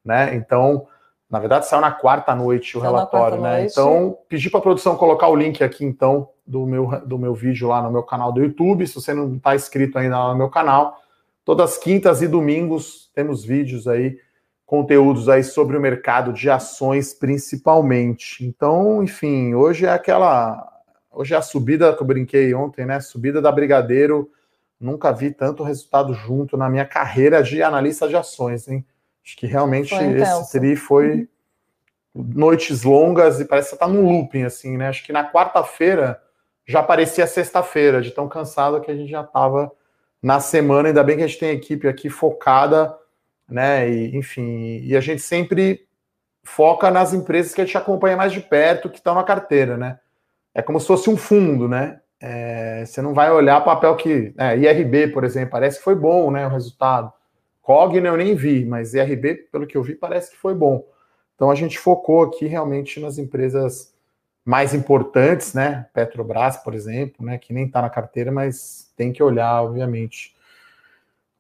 [0.05, 0.35] né?
[0.35, 0.87] Então
[1.31, 3.59] na verdade, saiu na quarta noite o saiu relatório, né?
[3.59, 3.71] Noite.
[3.71, 7.69] Então, pedi para a produção colocar o link aqui, então, do meu, do meu vídeo
[7.69, 8.85] lá no meu canal do YouTube.
[8.85, 10.99] Se você não está inscrito ainda lá no meu canal,
[11.45, 14.19] todas quintas e domingos temos vídeos aí,
[14.71, 18.47] conteúdos aí sobre o mercado de ações, principalmente.
[18.47, 20.65] Então, enfim, hoje é aquela.
[21.11, 23.01] Hoje é a subida que eu brinquei ontem, né?
[23.01, 24.31] Subida da Brigadeiro.
[24.79, 28.87] Nunca vi tanto resultado junto na minha carreira de analista de ações, hein?
[29.25, 31.29] Acho que realmente esse tri foi
[32.15, 34.87] noites longas e parece que tá num looping, assim, né?
[34.87, 36.23] Acho que na quarta-feira
[36.65, 39.73] já parecia sexta-feira, de tão cansado que a gente já estava
[40.23, 40.91] na semana.
[40.91, 42.97] Ainda bem que a gente tem a equipe aqui focada,
[43.51, 43.89] né?
[43.91, 45.87] E, enfim, e a gente sempre
[46.43, 49.99] foca nas empresas que a gente acompanha mais de perto, que estão na carteira, né?
[50.55, 52.01] É como se fosse um fundo, né?
[52.21, 54.35] É, você não vai olhar papel que.
[54.37, 56.47] É, IRB, por exemplo, parece que foi bom, né?
[56.47, 57.13] O resultado.
[57.63, 60.85] Cogna eu nem vi, mas IRB, pelo que eu vi, parece que foi bom.
[61.35, 63.95] Então a gente focou aqui realmente nas empresas
[64.45, 65.87] mais importantes, né?
[65.95, 67.39] Petrobras, por exemplo, né?
[67.39, 70.35] Que nem está na carteira, mas tem que olhar, obviamente.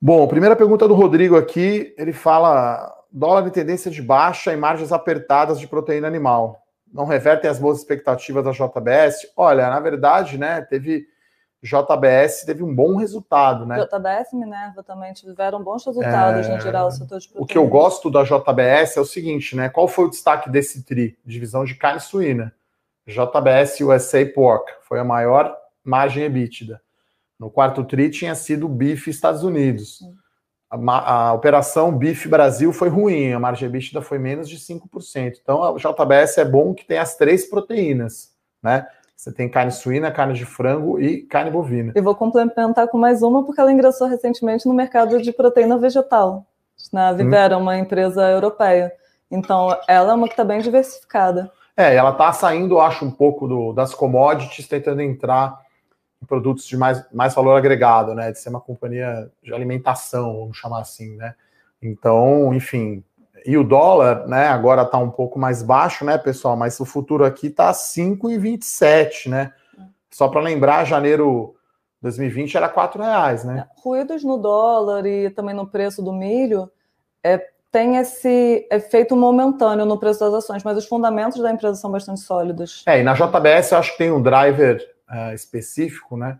[0.00, 4.92] Bom, primeira pergunta do Rodrigo aqui, ele fala dólar em tendência de baixa e margens
[4.92, 6.64] apertadas de proteína animal.
[6.92, 9.30] Não revertem as boas expectativas da JBS?
[9.36, 11.06] Olha, na verdade, né, teve
[11.62, 13.76] JBS teve um bom resultado, né?
[13.84, 16.54] JBS e Minerva também tiveram bons resultados é...
[16.54, 17.44] no geral do setor de proteína.
[17.44, 19.68] O que eu gosto da JBS é o seguinte, né?
[19.68, 21.18] Qual foi o destaque desse TRI?
[21.24, 22.54] Divisão de carne suína.
[23.06, 26.80] JBS USA Pork foi a maior margem EBITDA.
[27.40, 30.00] No quarto TRI tinha sido bife Estados Unidos.
[30.70, 35.38] A, a, operação bife Brasil foi ruim, a margem EBITDA foi menos de 5%.
[35.40, 38.86] Então a JBS é bom que tem as três proteínas, né?
[39.16, 41.92] Você tem carne suína, carne de frango e carne bovina.
[41.96, 46.46] E vou complementar com mais uma, porque ela ingressou recentemente no mercado de proteína vegetal.
[46.92, 47.62] Na Vivera, hum.
[47.62, 48.92] uma empresa europeia.
[49.30, 51.50] Então, ela é uma que está bem diversificada.
[51.76, 55.58] É, ela está saindo, acho, um pouco do, das commodities, tentando entrar
[56.22, 58.32] em produtos de mais, mais valor agregado, né?
[58.32, 61.34] De ser uma companhia de alimentação, vamos chamar assim, né?
[61.82, 63.02] Então, enfim,
[63.46, 66.56] e o dólar, né, agora está um pouco mais baixo, né, pessoal?
[66.56, 69.52] Mas o futuro aqui está 5,27, né?
[70.10, 71.54] Só para lembrar, janeiro
[72.02, 73.66] 2020 era 4 reais, né?
[73.82, 76.70] Ruídos no dólar e também no preço do milho
[77.22, 81.90] é, tem esse efeito momentâneo no preço das ações, mas os fundamentos da empresa são
[81.90, 82.82] bastante sólidos.
[82.86, 86.38] É, e na JBS eu acho que tem um driver uh, específico, né?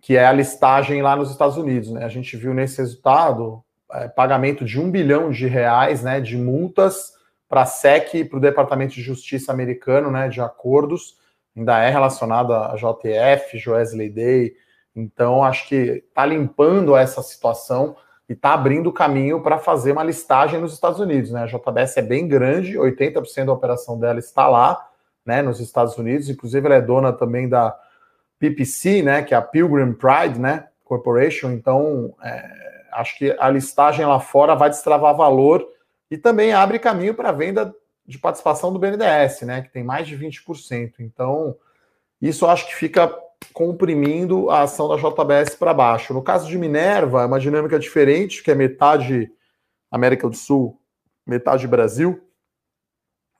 [0.00, 2.04] Que é a listagem lá nos Estados Unidos, né?
[2.04, 6.20] A gente viu nesse resultado é, pagamento de um bilhão de reais, né?
[6.20, 7.12] De multas
[7.48, 10.28] para a SEC e para o Departamento de Justiça americano, né?
[10.28, 11.18] De acordos,
[11.56, 14.54] ainda é relacionado a JTF, Joesley Day.
[14.94, 17.96] Então, acho que está limpando essa situação
[18.28, 21.30] e está abrindo o caminho para fazer uma listagem nos Estados Unidos.
[21.30, 21.42] Né?
[21.42, 24.88] A JBS é bem grande, 80% da operação dela está lá,
[25.24, 26.28] né, nos Estados Unidos.
[26.28, 27.78] Inclusive, ela é dona também da
[28.42, 31.52] PPC, né, que é a Pilgrim Pride né, Corporation.
[31.52, 35.64] Então, é, acho que a listagem lá fora vai destravar valor
[36.10, 37.72] e também abre caminho para a venda
[38.04, 40.94] de participação do BNDES, né, que tem mais de 20%.
[40.98, 41.54] Então,
[42.20, 43.16] isso acho que fica
[43.52, 46.12] comprimindo a ação da JBS para baixo.
[46.12, 49.30] No caso de Minerva, é uma dinâmica diferente, que é metade
[49.88, 50.80] América do Sul,
[51.24, 52.20] metade Brasil,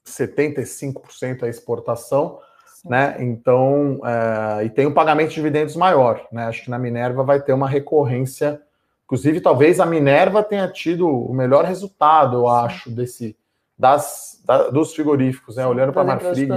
[0.06, 2.38] 75% é exportação.
[2.84, 3.16] Né?
[3.20, 6.46] Então, é, e tem um pagamento de dividendos maior, né?
[6.46, 8.60] Acho que na Minerva vai ter uma recorrência.
[9.04, 13.36] Inclusive, talvez a Minerva tenha tido o melhor resultado, eu acho, desse
[13.78, 15.66] das, da, dos frigoríficos, né?
[15.66, 16.48] Olhando para a Marfrig,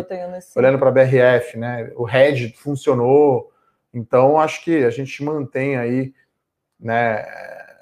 [0.56, 1.92] olhando para a BRF, né?
[1.96, 3.52] O Red funcionou.
[3.94, 6.14] Então, acho que a gente mantém aí,
[6.80, 7.26] né?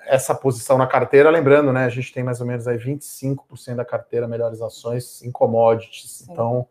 [0.06, 1.86] Essa posição na carteira, lembrando, né?
[1.86, 6.20] A gente tem mais ou menos aí 25% da carteira melhores ações em commodities.
[6.20, 6.32] Sim.
[6.32, 6.68] Então,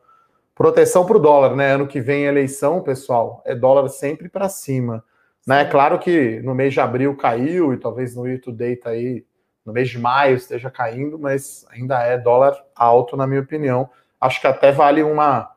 [0.55, 1.73] proteção para o dólar, né?
[1.73, 5.05] Ano que vem eleição, pessoal, é dólar sempre para cima.
[5.47, 5.63] Né?
[5.63, 9.25] É claro que no mês de abril caiu e talvez no to date aí
[9.65, 13.89] no mês de maio esteja caindo, mas ainda é dólar alto, na minha opinião.
[14.21, 15.51] Acho que até vale uma,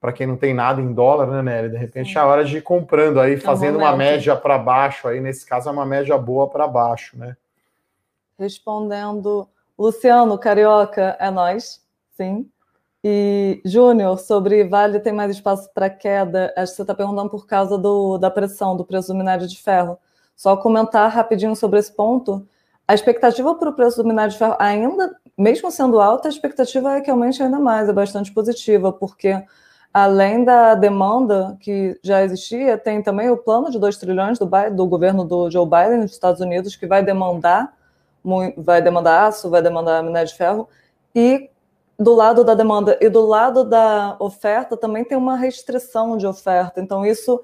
[0.00, 1.70] para quem não tem nada em dólar, né, Nelly?
[1.70, 2.18] De repente Sim.
[2.18, 5.46] é a hora de ir comprando aí, é fazendo uma média para baixo, aí nesse
[5.46, 7.36] caso é uma média boa para baixo, né?
[8.38, 11.82] Respondendo, Luciano, Carioca, é nós,
[12.14, 12.50] sim.
[13.08, 17.46] E, Júnior, sobre Vale tem mais espaço para queda, acho que você está perguntando por
[17.46, 19.96] causa do, da pressão do preço do minério de ferro.
[20.34, 22.44] Só comentar rapidinho sobre esse ponto
[22.88, 26.96] a expectativa para o preço do minério de ferro, ainda, mesmo sendo alta, a expectativa
[26.96, 29.40] é que aumente ainda mais, é bastante positiva, porque
[29.94, 34.86] além da demanda que já existia, tem também o plano de 2 trilhões do, do
[34.88, 37.72] governo do Joe Biden nos Estados Unidos, que vai demandar,
[38.56, 40.68] vai demandar aço, vai demandar minério de ferro,
[41.14, 41.48] e
[41.98, 46.80] do lado da demanda e do lado da oferta também tem uma restrição de oferta.
[46.80, 47.40] Então, isso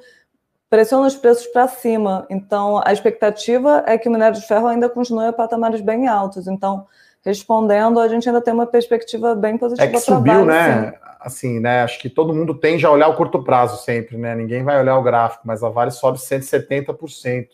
[0.68, 2.26] pressiona os preços para cima.
[2.30, 6.46] Então, a expectativa é que o minério de ferro ainda continue a patamares bem altos.
[6.46, 6.86] Então,
[7.24, 9.86] respondendo, a gente ainda tem uma perspectiva bem positiva.
[9.86, 10.90] É que subiu, né?
[10.90, 10.96] Sim.
[11.20, 11.82] Assim, né?
[11.82, 14.34] Acho que todo mundo tende a olhar o curto prazo sempre, né?
[14.34, 17.48] Ninguém vai olhar o gráfico, mas a Vale sobe 170%.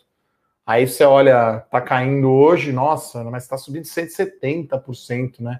[0.65, 5.59] Aí você olha, tá caindo hoje, nossa, mas está subindo 170%, né?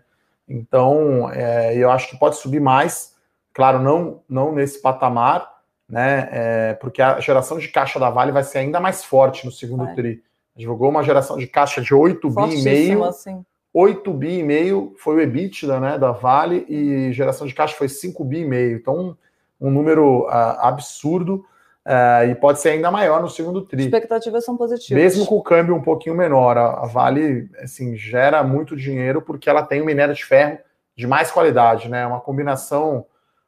[0.49, 3.15] Então, é, eu acho que pode subir mais,
[3.53, 5.47] claro, não, não nesse patamar,
[5.87, 6.27] né?
[6.31, 9.85] É, porque a geração de caixa da Vale vai ser ainda mais forte no segundo
[9.85, 9.95] vai.
[9.95, 10.23] tri.
[10.55, 13.03] Divulgou uma geração de caixa de 8 bi e meio.
[13.03, 13.45] Assim.
[13.73, 17.87] 8 bi e meio foi o EBITDA né, da Vale e geração de caixa foi
[17.87, 18.75] 5 bi e meio.
[18.75, 19.15] Então,
[19.59, 21.45] um, um número uh, absurdo
[21.89, 23.83] uh, e pode ser ainda maior no segundo tri.
[23.83, 25.01] Expectativas são positivas.
[25.01, 29.49] Mesmo com o câmbio um pouquinho menor, a, a Vale assim, gera muito dinheiro porque
[29.49, 30.59] ela tem um minério de ferro
[30.95, 32.05] de mais qualidade, né?
[32.05, 33.05] Uma combinação,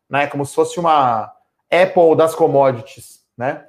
[0.10, 1.32] né, como se fosse uma
[1.70, 3.66] Apple das commodities, né?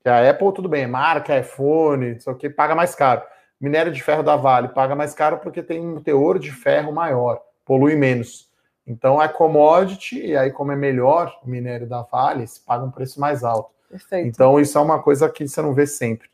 [0.00, 3.22] Que a Apple, tudo bem, marca, iPhone, só que paga mais caro.
[3.60, 7.40] Minério de ferro da Vale paga mais caro porque tem um teor de ferro maior,
[7.64, 8.52] polui menos.
[8.86, 12.90] Então é commodity, e aí, como é melhor o minério da Vale, se paga um
[12.90, 13.73] preço mais alto.
[13.94, 14.26] Perfeito.
[14.26, 16.28] Então, isso é uma coisa que você não vê sempre.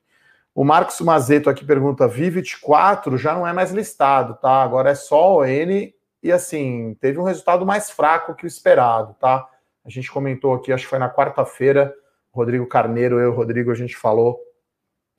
[0.54, 4.62] O Marcos Mazeto aqui pergunta: Vivid 4 já não é mais listado, tá?
[4.62, 9.14] Agora é só o N e assim, teve um resultado mais fraco que o esperado,
[9.20, 9.46] tá?
[9.84, 11.94] A gente comentou aqui, acho que foi na quarta-feira,
[12.32, 14.40] Rodrigo Carneiro, eu e o Rodrigo, a gente falou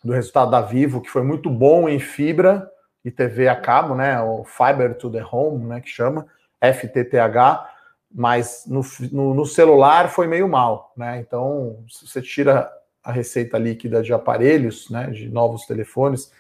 [0.04, 2.68] do resultado da Vivo, que foi muito bom em fibra
[3.06, 4.20] e TV a cabo, né?
[4.20, 5.80] O Fiber to the Home, né?
[5.80, 6.26] Que chama,
[6.60, 7.70] FTTH,
[8.14, 8.82] mas no,
[9.12, 11.20] no, no celular foi meio mal, né?
[11.20, 12.72] Então, se você tira
[13.04, 15.08] a receita líquida de aparelhos, né?
[15.10, 16.32] De novos telefones,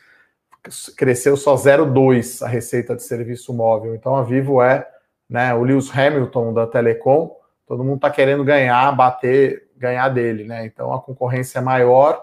[0.96, 3.96] cresceu só 0,2 a receita de serviço móvel.
[3.96, 4.88] Então a Vivo é
[5.30, 10.66] né, o Lewis Hamilton da Telecom, todo mundo está querendo ganhar, bater, ganhar dele, né?
[10.66, 12.22] Então a concorrência é maior,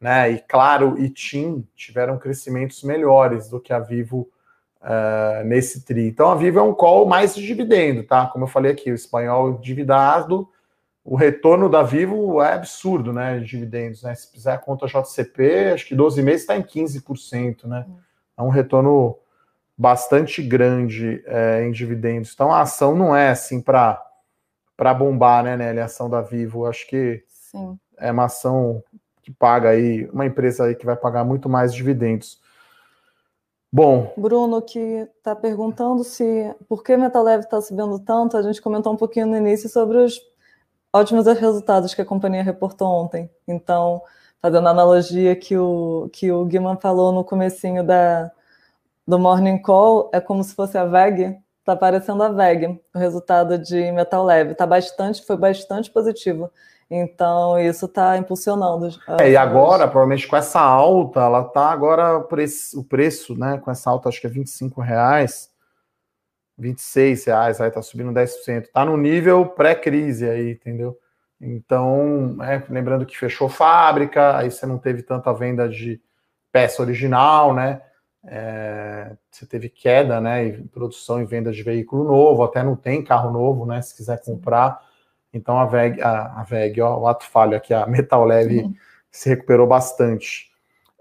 [0.00, 0.30] né?
[0.30, 4.28] E claro, e TIM tiveram crescimentos melhores do que a Vivo
[4.88, 6.08] uh, nesse tri.
[6.08, 8.26] Então a Vivo é um call mais de dividendo, tá?
[8.26, 10.48] Como eu falei aqui, o espanhol endividado,
[11.04, 13.38] o retorno da Vivo é absurdo, né?
[13.38, 14.14] De dividendos, né?
[14.14, 17.86] Se fizer a conta JCP, acho que 12 meses está em 15%, né?
[18.36, 19.18] É um retorno
[19.76, 22.32] bastante grande é, em dividendos.
[22.32, 24.02] Então a ação não é assim para
[24.76, 25.80] para bombar, né, Nelly?
[25.80, 26.64] A ação da Vivo.
[26.64, 27.76] Acho que Sim.
[27.96, 28.80] é uma ação
[29.20, 32.40] que paga aí, uma empresa aí que vai pagar muito mais dividendos.
[33.70, 34.12] Bom.
[34.16, 34.78] Bruno, que
[35.18, 39.26] está perguntando se por que Metal Leve está subindo tanto, a gente comentou um pouquinho
[39.26, 40.18] no início sobre os
[40.92, 43.30] ótimos resultados que a companhia reportou ontem.
[43.46, 44.02] Então,
[44.40, 48.30] fazendo a analogia que o, que o Guiman falou no comecinho da,
[49.06, 53.58] do Morning Call, é como se fosse a VEG, está aparecendo a VEG, o resultado
[53.58, 54.54] de Metal Leve.
[54.54, 56.50] Tá bastante, foi bastante positivo.
[56.90, 58.88] Então, isso está impulsionando.
[59.20, 63.90] É, e agora, provavelmente com essa alta, ela está agora, o preço, né, com essa
[63.90, 65.50] alta, acho que é 25 reais,
[66.56, 68.64] 26 reais, aí está subindo 10%.
[68.64, 70.98] Está no nível pré-crise aí, entendeu?
[71.40, 76.00] Então, é, lembrando que fechou fábrica, aí você não teve tanta venda de
[76.50, 77.80] peça original, né?
[78.24, 80.46] É, você teve queda, né?
[80.46, 83.80] Em produção e venda de veículo novo, até não tem carro novo, né?
[83.82, 84.87] Se quiser comprar.
[85.32, 88.64] Então a VEG, a, a VEG, ó, o ato falho aqui, a Metal Leve
[89.10, 90.48] se recuperou bastante.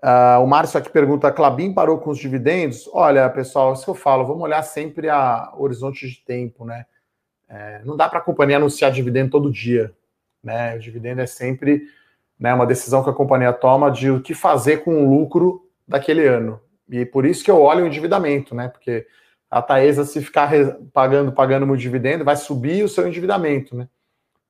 [0.03, 2.89] Uh, o Márcio aqui pergunta: Clabin parou com os dividendos?
[2.93, 6.86] Olha, pessoal, isso que eu falo, vamos olhar sempre a horizonte de tempo, né?
[7.49, 9.93] É, não dá para a companhia anunciar dividendo todo dia,
[10.43, 10.75] né?
[10.75, 11.84] O dividendo é sempre
[12.38, 16.28] né, uma decisão que a companhia toma de o que fazer com o lucro daquele
[16.28, 16.59] ano.
[16.89, 18.67] E por isso que eu olho o endividamento, né?
[18.67, 19.07] Porque
[19.49, 20.51] a Taesa, se ficar
[20.93, 23.88] pagando, pagando muito dividendo, vai subir o seu endividamento, né?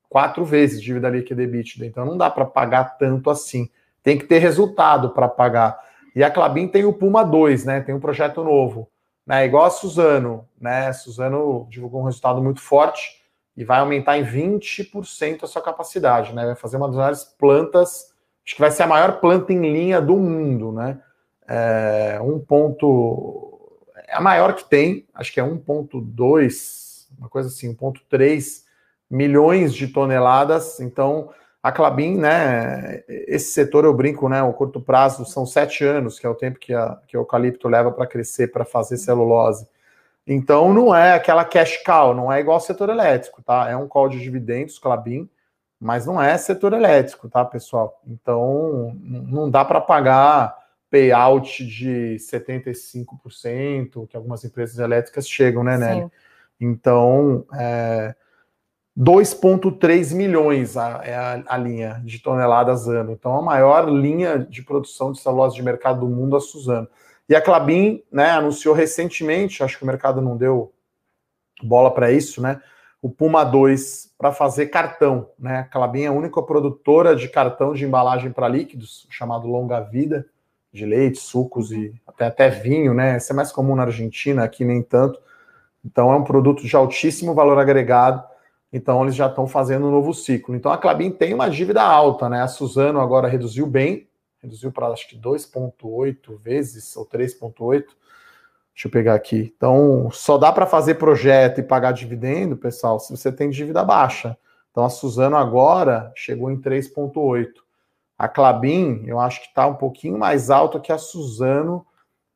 [0.09, 1.85] Quatro vezes dívida líquida EBITDA.
[1.85, 3.69] Então não dá para pagar tanto assim.
[4.03, 5.79] Tem que ter resultado para pagar.
[6.15, 7.81] E a Clabin tem o Puma 2, né?
[7.81, 8.89] Tem um projeto novo,
[9.25, 9.45] né?
[9.45, 10.87] Igual a Suzano, né?
[10.87, 13.21] A Suzano divulgou um resultado muito forte
[13.55, 16.45] e vai aumentar em 20% a sua capacidade, né?
[16.45, 18.13] Vai fazer uma das maiores plantas,
[18.45, 20.99] acho que vai ser a maior planta em linha do mundo, né?
[21.47, 23.59] É, um ponto
[24.07, 28.66] é a maior que tem, acho que é 1.2, uma coisa assim, 1.3
[29.09, 30.79] milhões de toneladas.
[30.79, 31.29] Então,
[31.61, 36.25] a Clabin, né, esse setor eu brinco, né, o curto prazo são sete anos, que
[36.25, 39.67] é o tempo que, a, que o eucalipto leva para crescer, para fazer celulose.
[40.25, 43.69] Então, não é aquela cash cow, não é igual ao setor elétrico, tá?
[43.69, 45.29] É um call de dividendos, Clabin,
[45.79, 48.01] mas não é setor elétrico, tá, pessoal?
[48.05, 50.55] Então, não dá para pagar
[50.89, 56.11] payout de 75%, que algumas empresas elétricas chegam, né, Nelly?
[56.59, 58.15] Então, é,
[58.97, 63.11] 2,3 milhões a, é a, a, linha de toneladas ano.
[63.11, 66.87] Então, a maior linha de produção de celulose de mercado do mundo, a Suzano.
[67.29, 70.73] E a Clabin né, anunciou recentemente, acho que o mercado não deu
[71.61, 72.59] bola para isso, né?
[72.99, 75.29] O Puma 2 para fazer cartão.
[75.37, 75.59] Né?
[75.59, 80.25] A Clabin é a única produtora de cartão de embalagem para líquidos, chamado Longa Vida,
[80.73, 83.17] de leite, sucos e até, até vinho, né?
[83.17, 85.19] Isso é mais comum na Argentina, aqui nem tanto.
[85.85, 88.23] Então, é um produto de altíssimo valor agregado
[88.71, 90.55] então eles já estão fazendo um novo ciclo.
[90.55, 92.41] Então a Clabin tem uma dívida alta, né?
[92.41, 94.07] A Suzano agora reduziu bem,
[94.41, 97.85] reduziu para acho que 2,8 vezes ou 3,8.
[98.73, 99.53] Deixa eu pegar aqui.
[99.55, 104.37] Então só dá para fazer projeto e pagar dividendo, pessoal, se você tem dívida baixa.
[104.71, 107.47] Então a Suzano agora chegou em 3,8.
[108.17, 111.85] A Clabin, eu acho que está um pouquinho mais alta que a Suzano,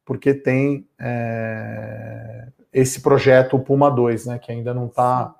[0.05, 4.39] porque tem é, esse projeto, Puma 2, né?
[4.39, 5.35] Que ainda não está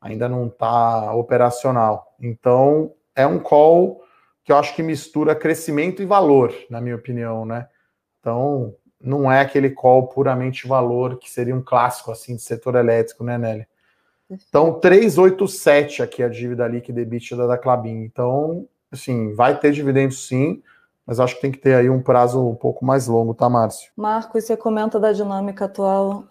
[0.00, 2.14] ainda não está operacional.
[2.20, 4.02] Então, é um call
[4.44, 7.68] que eu acho que mistura crescimento e valor, na minha opinião, né?
[8.20, 13.22] Então, não é aquele call puramente valor, que seria um clássico, assim, de setor elétrico,
[13.22, 13.66] né, Nelly?
[14.30, 18.02] Então, 387 aqui a dívida líquida EBITDA da Clabin.
[18.02, 20.62] Então, assim, vai ter dividendo sim,
[21.06, 23.90] mas acho que tem que ter aí um prazo um pouco mais longo, tá, Márcio?
[23.96, 26.24] Marcos, você comenta da dinâmica atual,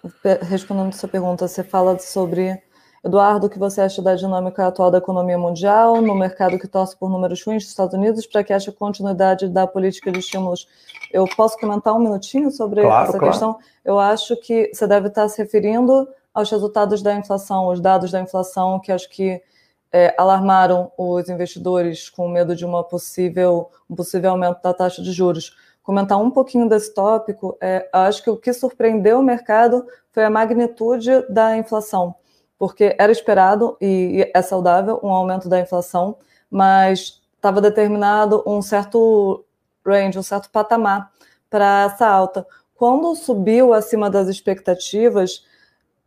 [0.43, 2.61] respondendo a sua pergunta, você fala sobre
[3.08, 6.95] Eduardo, o que você acha da dinâmica atual da economia mundial, no mercado que torce
[6.95, 10.68] por números ruins dos Estados Unidos, para que ache continuidade da política de estímulos?
[11.12, 13.32] Eu posso comentar um minutinho sobre claro, essa claro.
[13.32, 13.58] questão?
[13.84, 18.20] Eu acho que você deve estar se referindo aos resultados da inflação, os dados da
[18.20, 19.41] inflação, que acho que
[19.89, 25.14] é, alarmaram os investidores com medo de uma possível, um possível aumento da taxa de
[25.14, 25.55] juros.
[25.82, 30.30] Comentar um pouquinho desse tópico, é, acho que o que surpreendeu o mercado foi a
[30.30, 32.14] magnitude da inflação
[32.58, 36.18] porque era esperado e é saudável um aumento da inflação,
[36.49, 39.43] mas estava determinado um certo
[39.86, 41.12] range, um certo patamar
[41.49, 42.45] para essa alta.
[42.76, 45.45] Quando subiu acima das expectativas,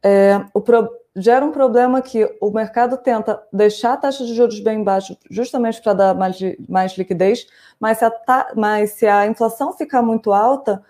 [0.03, 4.83] é, pro, gera um problema que o mercado tenta deixar a taxa de juros bem
[4.83, 6.39] baixa, justamente para dar mais,
[6.69, 7.47] mais liquidez,
[7.79, 8.13] mas se, a,
[8.57, 10.83] mas se a inflação ficar muito alta,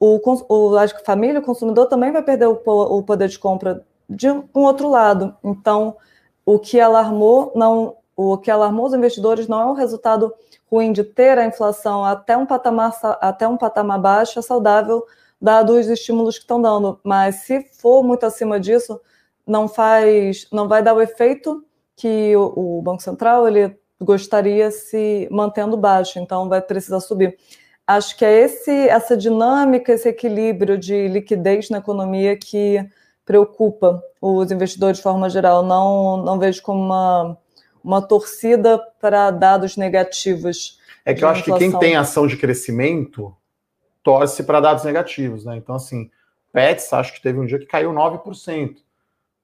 [0.00, 4.30] o, o, a família, o consumidor também vai perder o, o poder de compra de
[4.30, 5.36] um outro lado.
[5.44, 5.96] Então,
[6.44, 10.34] o que alarmou não o que alarmou os investidores não é o resultado
[10.70, 15.04] ruim de ter a inflação até um patamar até um patamar baixo, é saudável,
[15.40, 16.98] dado os estímulos que estão dando.
[17.04, 19.00] Mas se for muito acima disso,
[19.46, 25.28] não faz, não vai dar o efeito que o, o Banco Central ele gostaria se
[25.30, 27.36] mantendo baixo, então vai precisar subir.
[27.86, 32.84] Acho que é esse, essa dinâmica, esse equilíbrio de liquidez na economia que
[33.28, 35.62] preocupa os investidores de forma geral.
[35.62, 37.36] Não, não vejo como uma,
[37.84, 40.80] uma torcida para dados negativos.
[41.04, 41.58] É que eu acho inflação.
[41.58, 43.36] que quem tem ação de crescimento
[44.02, 45.58] torce para dados negativos, né?
[45.58, 46.10] Então, assim,
[46.54, 48.76] Pets, acho que teve um dia que caiu 9%.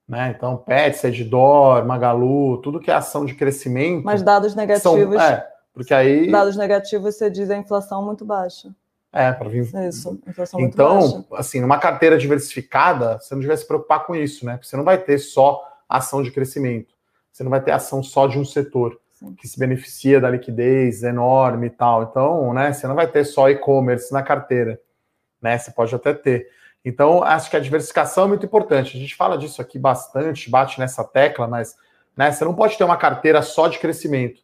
[0.09, 0.35] Né?
[0.35, 4.03] Então, Pets, Edidor, Magalu, tudo que é ação de crescimento.
[4.03, 5.15] Mas dados negativos.
[5.15, 6.31] São, é, porque aí.
[6.31, 8.71] Dados negativos, você diz a inflação muito baixa.
[9.17, 9.63] É, para vir.
[9.89, 11.25] Isso, inflação então, baixa.
[11.37, 14.55] assim, numa carteira diversificada, você não devia se preocupar com isso, né?
[14.55, 16.93] Porque você não vai ter só ação de crescimento.
[17.31, 19.33] Você não vai ter ação só de um setor Sim.
[19.37, 22.03] que se beneficia da liquidez enorme e tal.
[22.03, 24.81] Então, né, você não vai ter só e-commerce na carteira,
[25.41, 25.57] né?
[25.59, 26.49] Você pode até ter.
[26.85, 28.97] Então, acho que a diversificação é muito importante.
[28.97, 31.77] A gente fala disso aqui bastante, bate nessa tecla, mas
[32.17, 34.43] né, você não pode ter uma carteira só de crescimento.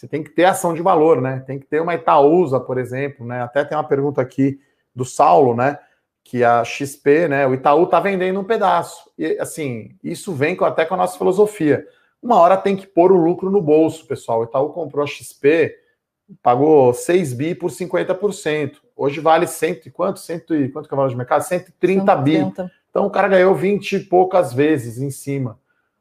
[0.00, 1.44] Você tem que ter ação de valor, né?
[1.46, 3.42] Tem que ter uma Itaúsa, por exemplo, né?
[3.42, 4.58] Até tem uma pergunta aqui
[4.94, 5.78] do Saulo, né?
[6.24, 7.46] Que a XP, né?
[7.46, 9.10] O Itaú tá vendendo um pedaço.
[9.18, 11.86] E assim, isso vem com, até com a nossa filosofia.
[12.22, 14.40] Uma hora tem que pôr o lucro no bolso, pessoal.
[14.40, 15.76] O Itaú comprou a XP,
[16.42, 18.76] pagou 6 bi por 50%.
[18.96, 20.18] Hoje vale cento e quanto?
[20.18, 21.42] Cento e quanto que é o valor de mercado?
[21.42, 22.70] 130, 130 bi.
[22.88, 25.60] Então o cara ganhou 20 e poucas vezes em cima.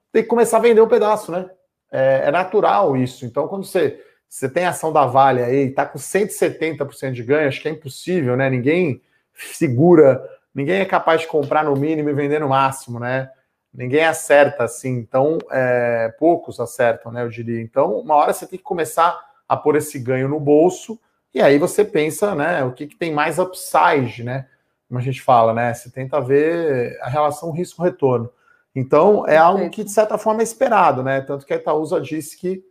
[0.09, 1.49] Tem que começar a vender um pedaço, né?
[1.91, 3.25] É, é natural isso.
[3.25, 7.61] Então, quando você, você tem ação da Vale aí, está com 170% de ganho, acho
[7.61, 8.49] que é impossível, né?
[8.49, 9.01] Ninguém
[9.35, 10.23] segura,
[10.53, 13.29] ninguém é capaz de comprar no mínimo e vender no máximo, né?
[13.73, 17.23] Ninguém acerta assim, então é, poucos acertam, né?
[17.23, 17.61] Eu diria.
[17.61, 20.99] Então, uma hora você tem que começar a pôr esse ganho no bolso,
[21.33, 22.63] e aí você pensa, né?
[22.63, 24.47] O que, que tem mais upside, né?
[24.87, 25.73] Como a gente fala, né?
[25.73, 28.31] Você tenta ver a relação risco-retorno.
[28.79, 31.19] Então, é algo que, de certa forma, é esperado, né?
[31.19, 32.63] Tanto que a Itaúsa disse que,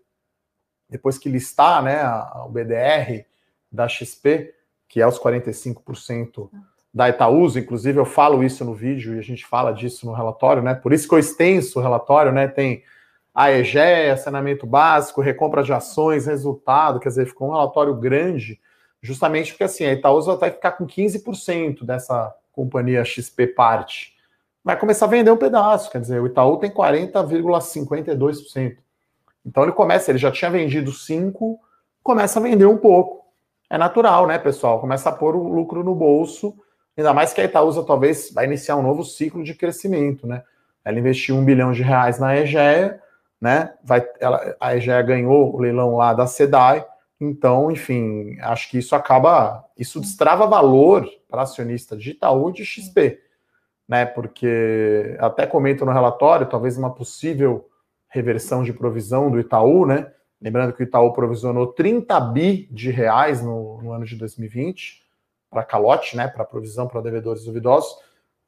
[0.89, 2.03] depois que listar né,
[2.47, 3.27] o BDR
[3.71, 4.55] da XP,
[4.89, 6.49] que é os 45%
[6.95, 10.63] da Itaúsa, inclusive eu falo isso no vídeo e a gente fala disso no relatório,
[10.63, 10.75] né?
[10.75, 12.49] Por isso que eu extenso o relatório, né?
[12.49, 12.83] Tem
[13.35, 18.59] a EGEA, saneamento básico, recompra de ações, resultado, quer dizer, ficou um relatório grande,
[19.03, 24.18] justamente porque assim, a Itaúsa vai ficar com 15% dessa companhia XP parte
[24.69, 25.91] vai começar a vender um pedaço.
[25.91, 28.77] Quer dizer, o Itaú tem 40,52%.
[29.47, 31.59] Então ele começa, ele já tinha vendido 5,
[32.03, 33.25] começa a vender um pouco.
[33.71, 34.79] É natural, né, pessoal?
[34.79, 36.55] Começa a pôr o lucro no bolso.
[36.95, 40.43] Ainda mais que a Itaúsa talvez vai iniciar um novo ciclo de crescimento, né?
[40.85, 43.01] Ela investiu um bilhão de reais na EGEA,
[43.41, 43.73] né?
[43.83, 46.85] Vai, ela, a EGEA ganhou o leilão lá da SEDAI.
[47.19, 52.67] Então, enfim, acho que isso acaba, isso destrava valor para acionista de Itaú e de
[52.67, 53.28] XP
[53.89, 54.05] né?
[54.05, 57.69] Porque até comento no relatório, talvez uma possível
[58.09, 60.13] reversão de provisão do Itaú, né?
[60.41, 65.03] Lembrando que o Itaú provisionou 30 bi de reais no, no ano de 2020
[65.51, 66.29] para calote, né?
[66.29, 67.97] Para provisão para devedores duvidosos.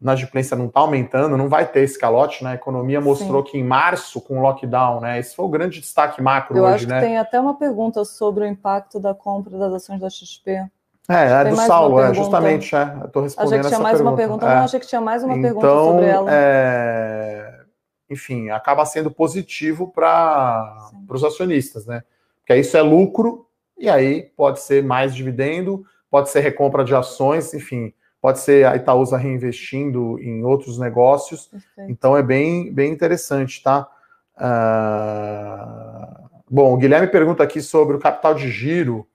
[0.01, 2.53] Na adimplência não está aumentando, não vai ter esse calote, né?
[2.53, 3.53] A economia mostrou Sim.
[3.53, 5.19] que em março, com o lockdown, né?
[5.19, 7.01] Esse foi o grande destaque macro Eu hoje, acho né?
[7.01, 10.71] Que tem até uma pergunta sobre o impacto da compra das ações da XP.
[11.11, 12.97] É, é do Saulo, é, justamente, é.
[13.03, 14.11] Eu tô respondendo achei que tinha mais pergunta.
[14.11, 14.55] uma pergunta, é.
[14.55, 16.31] não, achei que tinha mais uma então, pergunta sobre ela.
[16.31, 17.61] É...
[18.09, 22.05] Enfim, acaba sendo positivo para os acionistas, né?
[22.39, 23.45] Porque isso é lucro,
[23.77, 28.77] e aí pode ser mais dividendo, pode ser recompra de ações, enfim, pode ser a
[28.77, 31.47] Itaúsa reinvestindo em outros negócios.
[31.49, 31.91] Perfeito.
[31.91, 33.89] Então é bem, bem interessante, tá?
[34.37, 36.31] Uh...
[36.49, 39.09] Bom, o Guilherme pergunta aqui sobre o capital de giro.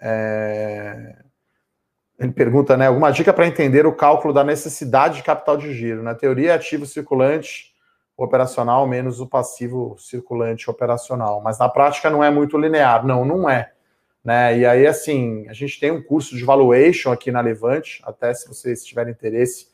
[0.00, 1.25] É...
[2.18, 6.02] Ele pergunta, né, alguma dica para entender o cálculo da necessidade de capital de giro?
[6.02, 7.74] Na teoria, ativo circulante
[8.16, 13.06] operacional menos o passivo circulante operacional, mas na prática não é muito linear.
[13.06, 13.72] Não, não é.
[14.24, 14.58] Né?
[14.58, 18.48] E aí, assim, a gente tem um curso de valuation aqui na Levante, até se
[18.48, 19.68] vocês tiverem interesse,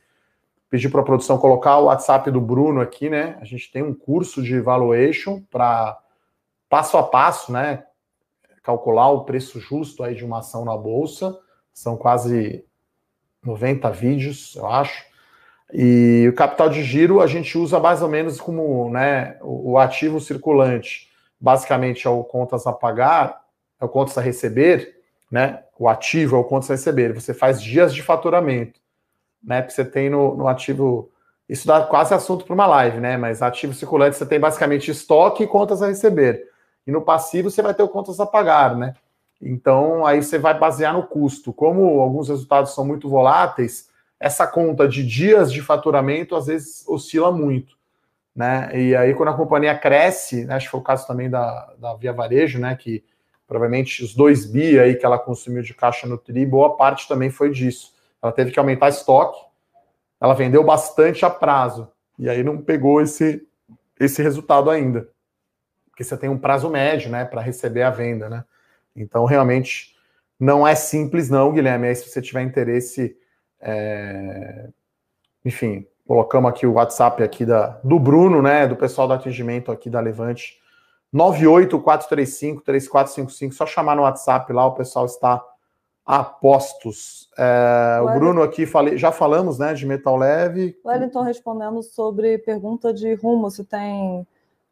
[0.69, 3.39] pedir para a produção colocar o WhatsApp do Bruno aqui, né?
[3.41, 5.99] A gente tem um curso de valuation para
[6.69, 7.85] passo a passo, né?
[8.63, 11.39] Calcular o preço justo aí de uma ação na bolsa
[11.73, 12.65] são quase
[13.45, 15.05] 90 vídeos, eu acho.
[15.73, 20.21] E o capital de giro a gente usa mais ou menos como né, o, ativo
[20.21, 21.11] circulante.
[21.41, 23.41] Basicamente é o contas a pagar,
[23.81, 24.97] é o contas a receber,
[25.31, 25.63] né?
[25.79, 27.15] O ativo é o contas a receber.
[27.15, 28.79] Você faz dias de faturamento.
[29.43, 29.63] né?
[29.63, 31.11] Porque você tem no, no ativo.
[31.49, 33.17] Isso dá quase assunto para uma live, né?
[33.17, 36.49] Mas ativo circulante você tem basicamente estoque e contas a receber.
[36.87, 38.95] E no passivo você vai ter o contas a pagar, né?
[39.43, 41.53] Então aí você vai basear no custo.
[41.53, 47.33] Como alguns resultados são muito voláteis, essa conta de dias de faturamento às vezes oscila
[47.33, 47.77] muito.
[48.35, 48.71] Né?
[48.73, 51.95] E aí, quando a companhia cresce, né, acho que foi o caso também da, da
[51.95, 52.75] Via Varejo, né?
[52.75, 53.05] Que
[53.47, 57.29] provavelmente os 2 bi aí que ela consumiu de caixa no TRI, boa parte também
[57.29, 57.93] foi disso.
[58.23, 59.39] Ela teve que aumentar estoque,
[60.19, 63.47] ela vendeu bastante a prazo, e aí não pegou esse,
[64.01, 65.09] esse resultado ainda.
[65.91, 68.45] Porque você tem um prazo médio, né, para receber a venda, né?
[68.95, 69.97] Então, realmente,
[70.39, 71.89] não é simples, não, Guilherme.
[71.89, 73.17] Aí, se você tiver interesse,
[73.61, 74.69] é...
[75.45, 79.89] enfim, colocamos aqui o WhatsApp aqui da, do Bruno, né, do pessoal do atendimento aqui
[79.89, 80.61] da Levante,
[81.15, 85.43] 98435-3455, só chamar no WhatsApp lá, o pessoal está
[86.05, 87.31] a postos.
[87.39, 90.77] É, o, Bruno aqui, falei, já falamos né, de metal leve.
[90.83, 94.27] O Wellington respondendo sobre pergunta de rumo, se tem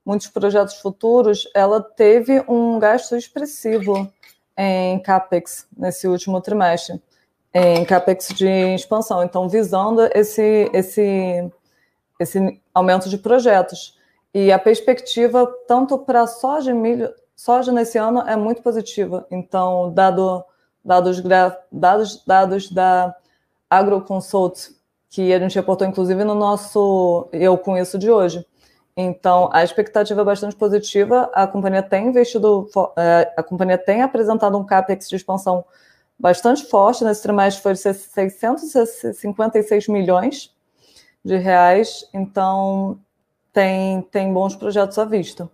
[0.05, 4.11] muitos projetos futuros, ela teve um gasto expressivo
[4.57, 7.01] em CAPEX nesse último trimestre,
[7.53, 11.51] em CAPEX de expansão, então visando esse, esse,
[12.18, 13.98] esse aumento de projetos.
[14.32, 19.26] E a perspectiva, tanto para soja e milho, soja nesse ano é muito positiva.
[19.30, 20.44] Então, dado
[20.84, 21.22] dados,
[21.70, 23.14] dados, dados da
[23.68, 24.74] AgroConsult,
[25.09, 28.46] que a gente reportou inclusive no nosso Eu Com Isso de hoje.
[28.97, 31.30] Então, a expectativa é bastante positiva.
[31.32, 35.64] A companhia tem investido, é, a companhia tem apresentado um CAPEX de expansão
[36.18, 37.05] bastante forte.
[37.05, 40.55] Nesse trimestre foi de 656 milhões
[41.24, 42.09] de reais.
[42.12, 42.99] Então,
[43.53, 45.49] tem, tem bons projetos à vista.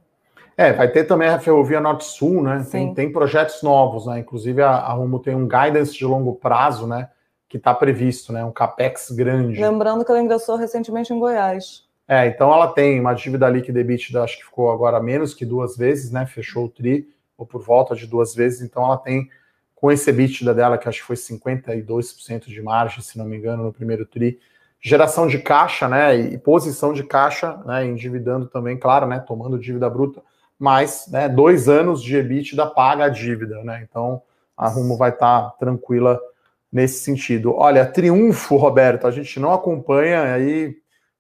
[0.57, 2.67] É, vai ter também a Ferrovia Norte-Sul, né?
[2.71, 4.21] Tem, tem, projetos novos, né?
[4.21, 7.11] Inclusive a, a Rumo tem um guidance de longo prazo, né?
[7.47, 8.43] Que está previsto, né?
[8.43, 9.61] Um capex grande.
[9.61, 11.86] Lembrando que ela ingressou recentemente em Goiás.
[12.09, 15.77] É, então ela tem uma dívida líquida EBITDA, acho que ficou agora menos que duas
[15.77, 16.25] vezes, né?
[16.25, 19.29] Fechou o TRI, ou por volta de duas vezes, então ela tem,
[19.75, 23.65] com esse EBITDA dela, que acho que foi 52% de margem, se não me engano,
[23.65, 24.39] no primeiro TRI,
[24.81, 29.91] geração de caixa, né, e posição de caixa, né, endividando também, claro, né, tomando dívida
[29.91, 30.23] bruta,
[30.59, 34.23] mas, né, dois anos de EBITDA paga a dívida, né, então
[34.57, 36.19] a Rumo vai estar tá tranquila
[36.73, 37.55] nesse sentido.
[37.55, 40.77] Olha, Triunfo, Roberto, a gente não acompanha, aí,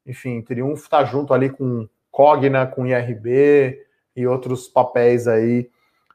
[0.06, 3.82] enfim, Triunfo está junto ali com Cogna, com IRB
[4.14, 5.68] e outros papéis aí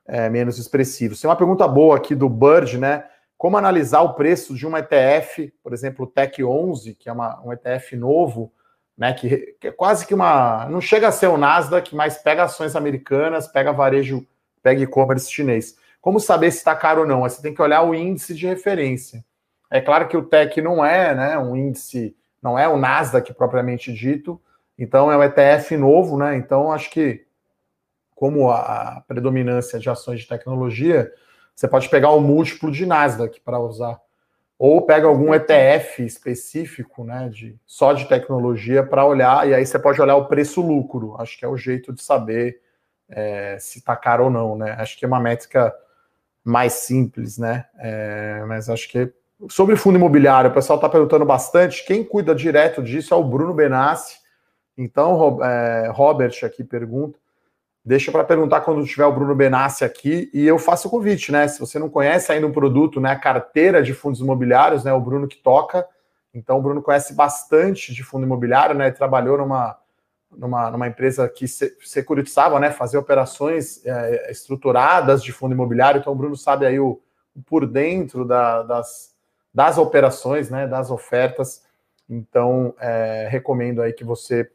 [0.08, 1.20] é, menos expressivos.
[1.22, 3.06] Tem uma pergunta boa aqui do Bird, né,
[3.38, 7.42] como analisar o preço de um ETF, por exemplo, o Tech 11, que é uma,
[7.44, 8.52] um ETF novo,
[8.98, 10.68] né, que, que, é quase que uma.
[10.70, 14.26] Não chega a ser o Nasdaq, mas pega ações americanas, pega varejo,
[14.62, 15.76] pega e-commerce chinês.
[16.00, 17.22] Como saber se está caro ou não?
[17.22, 19.24] Você tem que olhar o índice de referência.
[19.72, 23.94] É claro que o Tech não é né, um índice, não é o Nasdaq propriamente
[23.94, 24.42] dito,
[24.78, 26.36] então é um ETF novo, né?
[26.36, 27.26] Então acho que,
[28.16, 31.12] como a predominância de ações de tecnologia,
[31.56, 34.00] você pode pegar o múltiplo de Nasdaq para usar.
[34.58, 39.80] Ou pega algum ETF específico, né, de, só de tecnologia para olhar, e aí você
[39.80, 41.16] pode olhar o preço-lucro.
[41.20, 42.62] Acho que é o jeito de saber
[43.10, 44.76] é, se está caro ou não, né?
[44.80, 45.74] Acho que é uma métrica
[46.44, 47.66] mais simples, né?
[47.78, 49.12] É, mas acho que
[49.50, 51.86] sobre fundo imobiliário, o pessoal está perguntando bastante.
[51.86, 54.20] Quem cuida direto disso é o Bruno Benassi.
[54.78, 57.20] Então, é, Robert aqui pergunta.
[57.84, 61.48] Deixa para perguntar quando tiver o Bruno Benassi aqui e eu faço o convite, né?
[61.48, 65.02] Se você não conhece ainda um produto, né, a carteira de fundos imobiliários, né, o
[65.02, 65.88] Bruno que toca.
[66.32, 68.92] Então o Bruno conhece bastante de fundo imobiliário, né?
[68.92, 69.78] Trabalhou numa,
[70.30, 76.00] numa, numa empresa que securitizava, né, fazer operações é, estruturadas de fundo imobiliário.
[76.00, 77.02] Então o Bruno sabe aí o,
[77.36, 79.11] o por dentro da, das,
[79.54, 81.64] das operações, né, das ofertas.
[82.10, 84.49] Então é, recomendo aí que você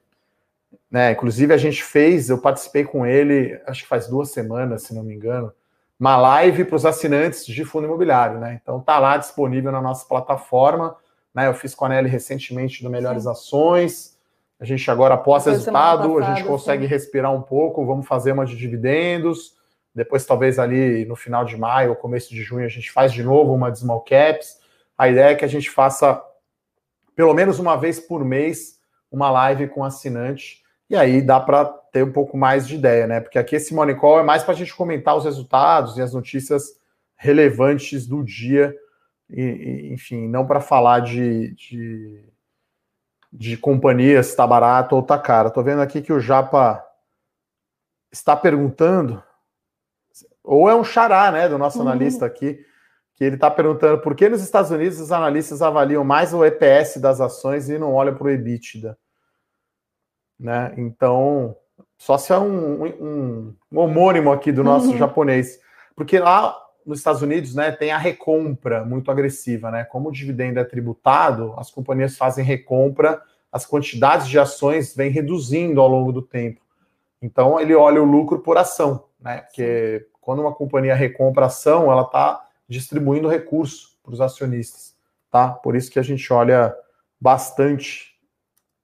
[0.91, 1.13] né?
[1.13, 5.03] Inclusive, a gente fez, eu participei com ele, acho que faz duas semanas, se não
[5.03, 5.53] me engano,
[5.99, 8.61] uma live para os assinantes de fundo imobiliário, né?
[8.63, 10.97] Então tá lá disponível na nossa plataforma.
[11.35, 11.47] Né?
[11.47, 13.31] Eu fiz com a Nelly recentemente do Melhores sim.
[13.31, 14.19] Ações.
[14.61, 16.91] A gente agora, após Foi resultado, passada, a gente consegue sim.
[16.91, 19.55] respirar um pouco, vamos fazer uma de dividendos.
[19.95, 23.23] Depois, talvez ali no final de maio ou começo de junho, a gente faz de
[23.23, 24.61] novo uma de small caps.
[24.97, 26.23] A ideia é que a gente faça
[27.15, 28.79] pelo menos uma vez por mês
[29.11, 33.21] uma live com assinante e aí dá para ter um pouco mais de ideia, né?
[33.21, 36.13] Porque aqui esse Money Call é mais para a gente comentar os resultados e as
[36.13, 36.79] notícias
[37.17, 38.75] relevantes do dia,
[39.29, 42.29] e, e, enfim, não para falar de, de,
[43.33, 45.49] de companhia, se está barato ou está caro.
[45.49, 46.85] Estou vendo aqui que o Japa
[48.13, 49.23] está perguntando,
[50.45, 51.89] ou é um xará, né, do nosso uhum.
[51.89, 52.65] analista aqui,
[53.17, 56.99] que ele está perguntando por que nos Estados Unidos os analistas avaliam mais o EPS
[56.99, 58.97] das ações e não olham para o EBITDA.
[60.39, 60.75] Né?
[60.77, 61.57] Então,
[61.97, 64.99] só se é um, um, um homônimo aqui do nosso uhum.
[64.99, 65.59] japonês.
[65.97, 66.55] Porque lá
[66.85, 69.71] nos Estados Unidos né, tem a recompra muito agressiva.
[69.71, 69.85] Né?
[69.85, 75.81] Como o dividendo é tributado, as companhias fazem recompra, as quantidades de ações vêm reduzindo
[75.81, 76.61] ao longo do tempo.
[77.23, 79.05] Então, ele olha o lucro por ação.
[79.19, 79.39] Né?
[79.39, 84.95] Porque quando uma companhia recompra ação, ela está distribuindo recurso para os acionistas,
[85.31, 85.49] tá?
[85.49, 86.75] Por isso que a gente olha
[87.21, 88.15] bastante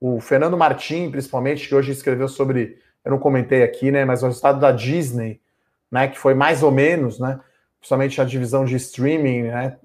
[0.00, 4.26] o Fernando Martim, principalmente, que hoje escreveu sobre, eu não comentei aqui, né, mas o
[4.26, 5.40] resultado da Disney,
[5.90, 7.38] né, que foi mais ou menos, né,
[7.78, 9.78] principalmente a divisão de streaming, né,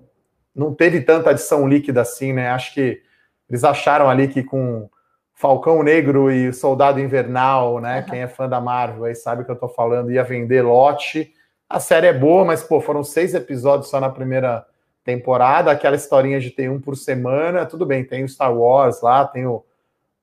[0.57, 2.49] não teve tanta adição líquida assim, né?
[2.49, 2.99] Acho que
[3.47, 4.89] eles acharam ali que com
[5.31, 7.99] Falcão Negro e Soldado Invernal, né?
[7.99, 8.05] Uhum.
[8.05, 11.31] Quem é fã da Marvel aí sabe o que eu tô falando, ia vender lote
[11.69, 14.65] a série é boa, mas, pô, foram seis episódios só na primeira
[15.03, 19.25] temporada, aquela historinha de ter um por semana, tudo bem, tem o Star Wars lá,
[19.25, 19.63] tem o,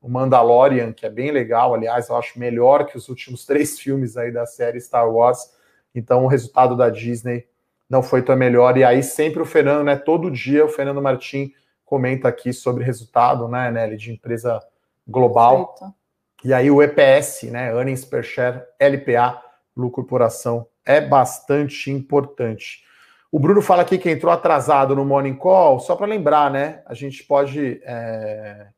[0.01, 4.17] o Mandalorian, que é bem legal, aliás, eu acho melhor que os últimos três filmes
[4.17, 5.51] aí da série Star Wars,
[5.95, 7.47] então o resultado da Disney
[7.89, 11.53] não foi tão melhor, e aí sempre o Fernando, né, todo dia o Fernando Martim
[11.85, 14.63] comenta aqui sobre resultado, né, Nelly, de empresa
[15.07, 15.95] global, Perfeito.
[16.45, 19.43] e aí o EPS, né, Earnings Per Share, LPA,
[19.75, 22.85] lucro por ação, é bastante importante.
[23.31, 26.83] O Bruno fala aqui que entrou atrasado no Morning Call, só para lembrar, né?
[26.87, 27.81] A gente pode.
[27.85, 28.69] É,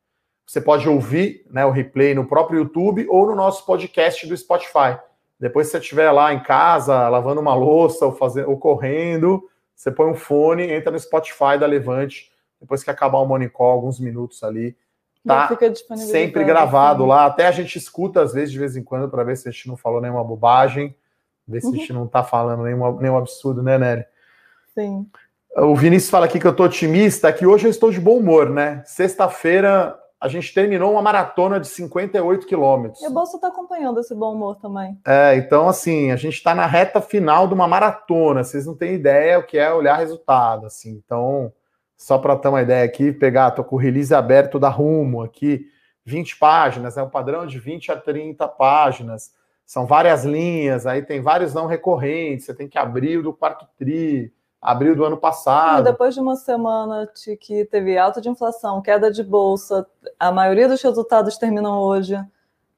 [0.45, 4.97] você pode ouvir né, o replay no próprio YouTube ou no nosso podcast do Spotify.
[5.39, 9.43] Depois, se você estiver lá em casa, lavando uma louça ou, fazendo, ou correndo,
[9.75, 12.31] você põe um fone, entra no Spotify da Levante.
[12.59, 14.75] Depois que acabar o Morning Call, alguns minutos ali,
[15.23, 15.55] tá
[15.97, 17.25] sempre gravado lá.
[17.25, 19.67] Até a gente escuta às vezes de vez em quando para ver se a gente
[19.67, 20.95] não falou nenhuma bobagem.
[21.47, 24.05] Ver se a gente não está falando nenhum, nenhum absurdo, né, Nery?
[24.73, 25.07] Sim.
[25.55, 28.49] O Vinícius fala aqui que eu estou otimista, que hoje eu estou de bom humor,
[28.49, 28.83] né?
[28.85, 33.01] Sexta-feira a gente terminou uma maratona de 58 quilômetros.
[33.01, 34.99] E o Bolso está acompanhando esse bom humor também.
[35.05, 38.43] É, então assim, a gente está na reta final de uma maratona.
[38.43, 41.01] Vocês não têm ideia o que é olhar resultado, assim.
[41.03, 41.53] Então,
[41.95, 45.65] só para ter uma ideia aqui, pegar, tô com o release aberto da Rumo aqui,
[46.03, 47.07] 20 páginas, é né?
[47.07, 49.31] um padrão de 20 a 30 páginas
[49.67, 53.67] são várias linhas, aí tem vários não recorrentes, você tem que abrir o do quarto
[53.77, 55.83] tri, abrir o do ano passado.
[55.83, 59.85] Depois de uma semana de que teve alta de inflação, queda de bolsa,
[60.17, 62.17] a maioria dos resultados terminam hoje.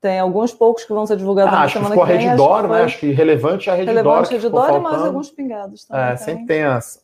[0.02, 2.16] Tem alguns poucos que vão ser divulgados ah, na semana que vem.
[2.16, 2.84] Acho que ficou a né?
[2.84, 3.94] Acho que relevante é a Reddor.
[3.94, 6.06] Relevante a Reddor e mais alguns pingados também.
[6.06, 7.04] É, sempre tem as...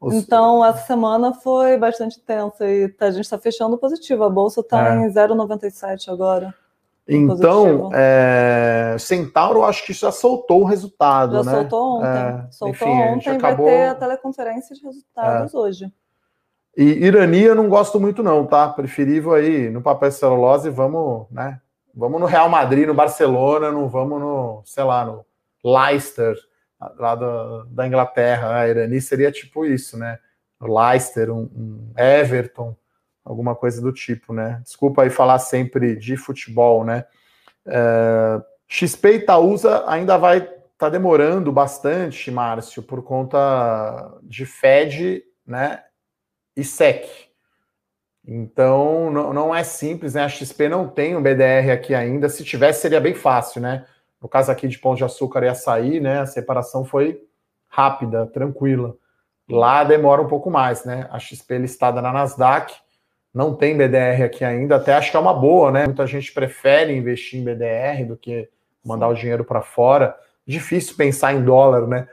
[0.00, 0.14] Os...
[0.14, 4.24] Então, essa semana foi bastante tensa e a gente está fechando positivo.
[4.24, 4.98] A bolsa está é.
[4.98, 6.54] em 0,97 agora.
[7.08, 11.52] Então, é, Centauro, acho que já soltou o resultado, já né?
[11.52, 12.06] soltou ontem.
[12.06, 13.64] É, soltou enfim, ontem, acabou...
[13.64, 15.56] vai ter a teleconferência de resultados é.
[15.56, 15.92] hoje.
[16.76, 18.68] E Irani eu não gosto muito não, tá?
[18.68, 21.60] Preferível aí no papel celulose, vamos, né?
[21.94, 25.24] Vamos no Real Madrid, no Barcelona, não vamos no, sei lá, no
[25.64, 26.36] Leicester,
[26.96, 28.54] lá da, da Inglaterra.
[28.54, 30.18] A Irani seria tipo isso, né?
[30.60, 32.76] O Leicester, um, um Everton,
[33.28, 34.60] alguma coisa do tipo, né?
[34.64, 37.04] Desculpa aí falar sempre de futebol, né?
[37.66, 40.40] É, XP Itaúsa ainda vai
[40.78, 45.82] tá demorando bastante, Márcio, por conta de Fed, né?
[46.56, 47.06] E SEC.
[48.26, 50.24] Então não, não é simples, né?
[50.24, 52.28] A XP não tem um BDR aqui ainda.
[52.28, 53.84] Se tivesse, seria bem fácil, né?
[54.22, 56.20] No caso aqui de Pão de Açúcar e Açaí, né?
[56.20, 57.22] A separação foi
[57.68, 58.96] rápida, tranquila.
[59.48, 61.08] Lá demora um pouco mais, né?
[61.10, 62.74] A XP listada na Nasdaq
[63.38, 65.84] não tem BDR aqui ainda, até acho que é uma boa, né?
[65.84, 68.48] Muita gente prefere investir em BDR do que
[68.84, 70.16] mandar o dinheiro para fora.
[70.44, 72.08] Difícil pensar em dólar, né?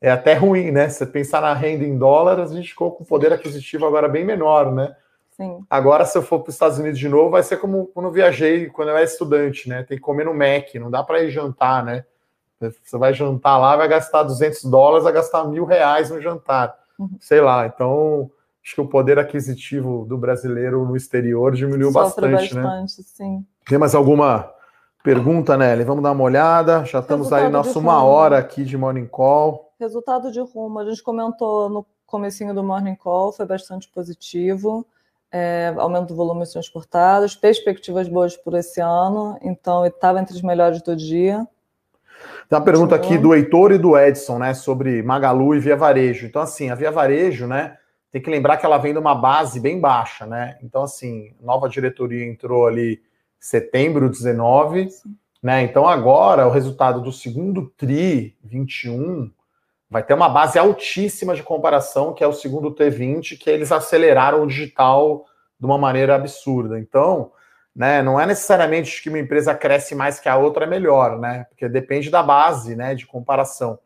[0.00, 0.88] É até ruim, né?
[0.88, 4.72] Você pensar na renda em dólar, a gente ficou com poder aquisitivo agora bem menor,
[4.72, 4.96] né?
[5.32, 5.62] Sim.
[5.68, 8.12] Agora, se eu for para os Estados Unidos de novo, vai ser como quando eu
[8.12, 9.82] viajei, quando eu era estudante, né?
[9.82, 12.06] Tem que comer no Mac, não dá para ir jantar, né?
[12.58, 16.74] Você vai jantar lá, vai gastar 200 dólares, vai gastar mil reais no jantar.
[16.98, 17.18] Uhum.
[17.20, 18.30] Sei lá, então
[18.64, 22.62] acho que o poder aquisitivo do brasileiro no exterior diminuiu Sofre bastante, né?
[22.62, 23.04] bastante né?
[23.06, 23.46] Sim.
[23.66, 24.52] Tem mais alguma
[25.02, 25.84] pergunta, Nelly?
[25.84, 26.84] Vamos dar uma olhada.
[26.84, 29.72] Já estamos Resultado aí nossa uma hora aqui de Morning Call.
[29.78, 34.86] Resultado de rumo, a gente comentou no comecinho do Morning Call, foi bastante positivo.
[35.32, 40.42] É, aumento do volume de transportados, perspectivas boas por esse ano, então estava entre os
[40.42, 41.46] melhores do dia.
[42.48, 46.26] Tem uma pergunta aqui do Heitor e do Edson, né, sobre Magalu e Via Varejo.
[46.26, 47.78] Então, assim, a Via Varejo, né,
[48.12, 50.58] tem que lembrar que ela vem de uma base bem baixa, né?
[50.62, 53.00] Então, assim, nova diretoria entrou ali em
[53.38, 55.16] setembro 19, Sim.
[55.42, 55.62] né?
[55.62, 59.30] Então, agora, o resultado do segundo TRI 21
[59.88, 64.42] vai ter uma base altíssima de comparação, que é o segundo T20, que eles aceleraram
[64.42, 65.24] o digital
[65.58, 66.78] de uma maneira absurda.
[66.78, 67.32] Então,
[67.74, 71.46] né, não é necessariamente que uma empresa cresce mais que a outra é melhor, né?
[71.48, 73.78] Porque depende da base, né, de comparação,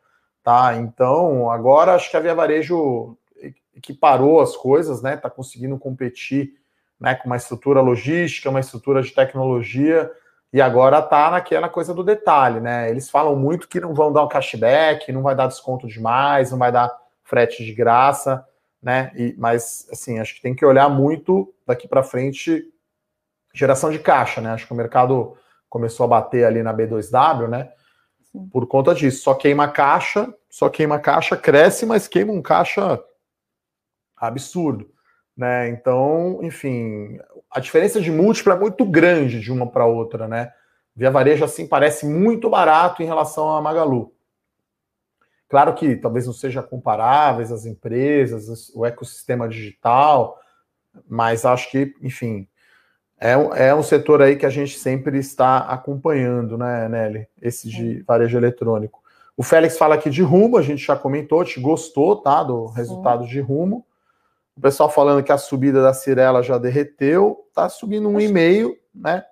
[0.42, 0.74] tá?
[0.76, 3.16] Então, agora acho que a Via Varejo
[3.76, 5.16] equiparou as coisas, né?
[5.16, 6.54] Tá conseguindo competir,
[6.98, 10.10] né, com uma estrutura logística, uma estrutura de tecnologia
[10.54, 12.88] e agora tá naquela coisa do detalhe, né?
[12.88, 16.58] Eles falam muito que não vão dar um cashback, não vai dar desconto demais, não
[16.58, 18.46] vai dar frete de graça,
[18.80, 19.10] né?
[19.16, 22.64] E, mas, assim, acho que tem que olhar muito daqui para frente
[23.52, 24.50] geração de caixa, né?
[24.50, 25.36] Acho que o mercado
[25.68, 27.72] começou a bater ali na B2W, né?
[28.30, 28.48] Sim.
[28.52, 29.24] Por conta disso.
[29.24, 33.02] Só queima caixa, só queima caixa, cresce, mas queima um caixa
[34.16, 34.90] absurdo,
[35.36, 35.68] né?
[35.68, 37.18] Então, enfim,
[37.50, 40.52] a diferença de múltiplo é muito grande de uma para outra, né?
[40.96, 44.12] Via Varejo, assim, parece muito barato em relação à Magalu.
[45.48, 50.38] Claro que talvez não seja comparáveis as empresas, o ecossistema digital,
[51.08, 52.48] mas acho que, enfim,
[53.20, 53.32] é,
[53.68, 57.26] é um setor aí que a gente sempre está acompanhando, né, Nelly?
[57.40, 59.02] Esse de varejo eletrônico.
[59.36, 62.42] O Félix fala aqui de rumo, a gente já comentou, te gostou, tá?
[62.42, 63.30] Do resultado Sim.
[63.30, 63.86] de rumo.
[64.56, 69.24] O pessoal falando que a subida da Cirela já derreteu, tá subindo um e-mail, né?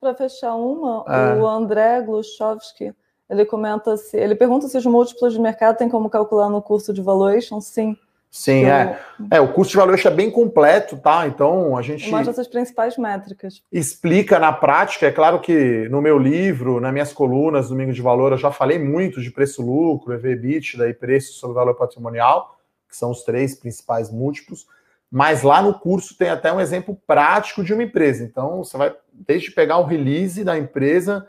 [0.00, 1.34] Para fechar uma, é.
[1.34, 2.94] o André Gluchovski,
[3.28, 6.92] ele comenta se ele pergunta se os múltiplos de mercado tem como calcular no curso
[6.92, 7.60] de valuation.
[7.60, 7.96] Sim.
[8.30, 8.98] Sim, é.
[9.28, 11.26] É, o curso de valuation é bem completo, tá?
[11.26, 12.08] Então a gente.
[12.10, 13.60] Mostra essas principais métricas.
[13.72, 15.06] Explica na prática.
[15.06, 18.78] É claro que no meu livro, nas minhas colunas, Domingo de Valor, eu já falei
[18.78, 22.56] muito de preço-lucro, EV/EBITDA e preço sobre valor patrimonial
[22.90, 24.66] que são os três principais múltiplos,
[25.10, 28.22] mas lá no curso tem até um exemplo prático de uma empresa.
[28.22, 31.26] Então, você vai desde pegar o release da empresa,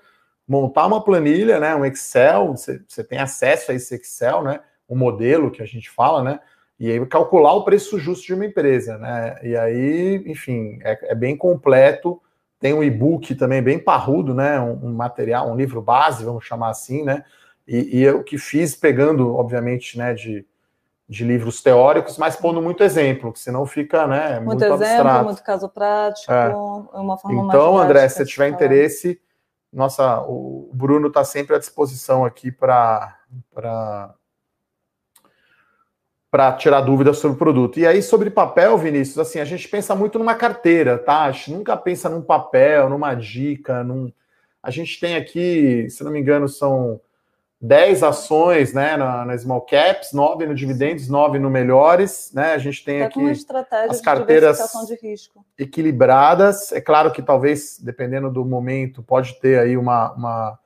[0.47, 4.59] montar uma planilha, né, um Excel, você, você tem acesso a esse Excel, né,
[4.89, 6.39] um modelo que a gente fala, né,
[6.79, 11.15] e aí calcular o preço justo de uma empresa, né, e aí, enfim, é, é
[11.15, 12.21] bem completo,
[12.59, 16.69] tem um e-book também bem parrudo, né, um, um, material, um livro base, vamos chamar
[16.69, 17.23] assim, né,
[17.67, 20.45] e, e eu que fiz pegando, obviamente, né, de
[21.11, 25.25] de livros teóricos, mas pondo muito exemplo, que senão fica né, muito, muito exemplo, abstrato.
[25.25, 26.47] muito caso prático, é.
[26.97, 29.19] uma forma Então, André, se você tiver interesse,
[29.73, 33.17] nossa, o Bruno está sempre à disposição aqui para
[36.31, 37.77] para tirar dúvidas sobre o produto.
[37.77, 41.23] E aí, sobre papel, Vinícius, assim, a gente pensa muito numa carteira, tá?
[41.23, 44.13] A gente nunca pensa num papel, numa dica, num...
[44.63, 47.01] A gente tem aqui, se não me engano, são
[47.61, 52.31] 10 ações né, na, na small caps, 9 no dividendos, 9 no melhores.
[52.33, 52.53] Né?
[52.53, 53.21] A gente tem aqui
[53.87, 54.59] as carteiras
[55.59, 56.71] equilibradas.
[56.71, 60.59] É claro que talvez, dependendo do momento, pode ter aí uma, uma,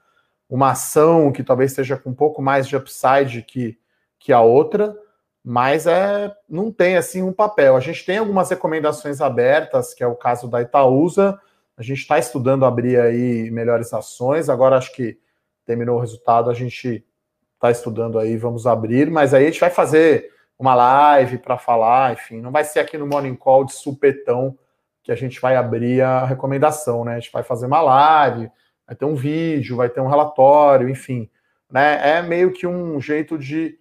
[0.50, 3.78] uma ação que talvez esteja com um pouco mais de upside que,
[4.18, 4.96] que a outra,
[5.44, 7.76] mas é, não tem assim um papel.
[7.76, 11.38] A gente tem algumas recomendações abertas, que é o caso da Itaúsa.
[11.76, 14.48] A gente está estudando abrir aí melhores ações.
[14.48, 15.20] Agora acho que
[15.66, 17.06] terminou o resultado, a gente
[17.54, 22.14] está estudando aí, vamos abrir, mas aí a gente vai fazer uma live para falar,
[22.14, 24.58] enfim, não vai ser aqui no Morning Call de supetão
[25.04, 27.16] que a gente vai abrir a recomendação, né?
[27.16, 28.50] A gente vai fazer uma live,
[28.88, 31.30] vai ter um vídeo, vai ter um relatório, enfim,
[31.72, 32.18] né?
[32.18, 33.78] É meio que um jeito de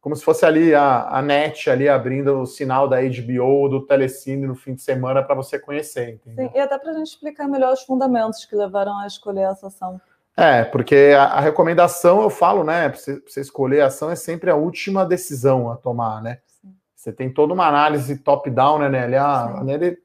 [0.00, 3.84] como se fosse ali a, a net ali abrindo o sinal da HBO ou do
[3.84, 6.10] Telecine no fim de semana para você conhecer.
[6.10, 6.46] Entendeu?
[6.46, 9.66] Sim, e até para a gente explicar melhor os fundamentos que levaram a escolher essa
[9.66, 10.00] ação.
[10.36, 12.90] É, porque a, a, recomendação, eu falo, né?
[12.90, 16.38] Para você, você, escolher a ação é sempre a última decisão a tomar, né?
[16.46, 16.74] Sim.
[16.94, 19.16] Você tem toda uma análise top-down, né, Nelly?
[19.16, 19.96] A, a Nelly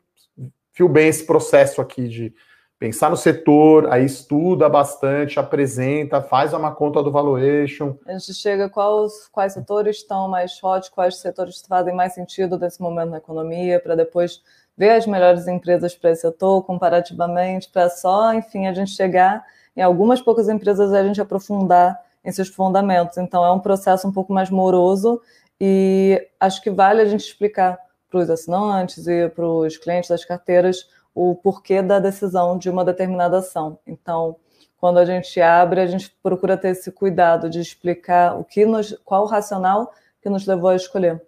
[0.73, 2.33] viu bem esse processo aqui de
[2.79, 7.95] pensar no setor, aí estuda bastante, apresenta, faz uma conta do valuation.
[8.07, 12.81] A gente chega quais, quais setores estão mais hot, quais setores fazem mais sentido nesse
[12.81, 14.41] momento na economia, para depois
[14.75, 19.45] ver as melhores empresas para esse setor comparativamente, para só, enfim, a gente chegar
[19.75, 23.17] em algumas poucas empresas a gente aprofundar em seus fundamentos.
[23.17, 25.21] Então, é um processo um pouco mais moroso
[25.59, 27.77] e acho que vale a gente explicar
[28.09, 32.85] para os assinantes e para os clientes das carteiras o porquê da decisão de uma
[32.85, 33.79] determinada ação.
[33.85, 34.35] Então,
[34.77, 38.97] quando a gente abre, a gente procura ter esse cuidado de explicar o que nos,
[39.05, 39.91] qual o racional
[40.21, 41.21] que nos levou a escolher.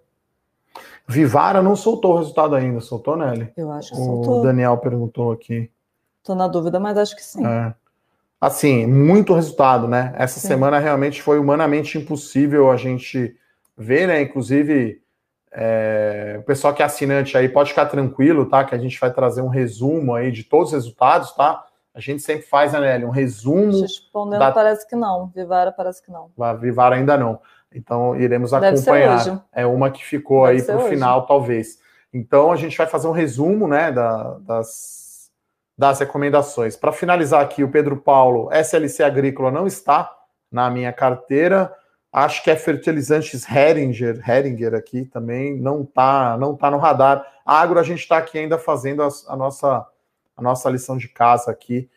[1.07, 3.51] Vivara não soltou o resultado ainda, soltou, Nelly?
[3.55, 4.39] Eu acho que o soltou.
[4.39, 5.69] O Daniel perguntou aqui.
[6.19, 7.45] Estou na dúvida, mas acho que sim.
[7.45, 7.75] É
[8.45, 10.13] assim, muito resultado, né?
[10.17, 10.49] Essa Sim.
[10.49, 13.35] semana realmente foi humanamente impossível a gente
[13.77, 14.21] ver, né?
[14.21, 15.01] Inclusive,
[15.51, 18.65] é, o pessoal que é assinante aí pode ficar tranquilo, tá?
[18.65, 21.63] Que a gente vai trazer um resumo aí de todos os resultados, tá?
[21.93, 23.81] A gente sempre faz, né, Nelly, um resumo.
[23.81, 24.51] Respondendo, da...
[24.51, 25.31] parece que não.
[25.33, 26.29] Vivara parece que não.
[26.37, 27.39] A Vivara ainda não.
[27.73, 29.45] Então iremos acompanhar.
[29.53, 31.79] É uma que ficou Deve aí para o final, talvez.
[32.13, 35.02] Então a gente vai fazer um resumo né, da, das,
[35.77, 36.75] das recomendações.
[36.75, 40.11] Para finalizar aqui, o Pedro Paulo, SLC Agrícola não está
[40.51, 41.73] na minha carteira.
[42.11, 47.25] Acho que é fertilizantes Heringer, Heringer aqui também não está não tá no radar.
[47.43, 49.87] Agro, a gente está aqui ainda fazendo a, a, nossa,
[50.37, 51.89] a nossa lição de casa aqui,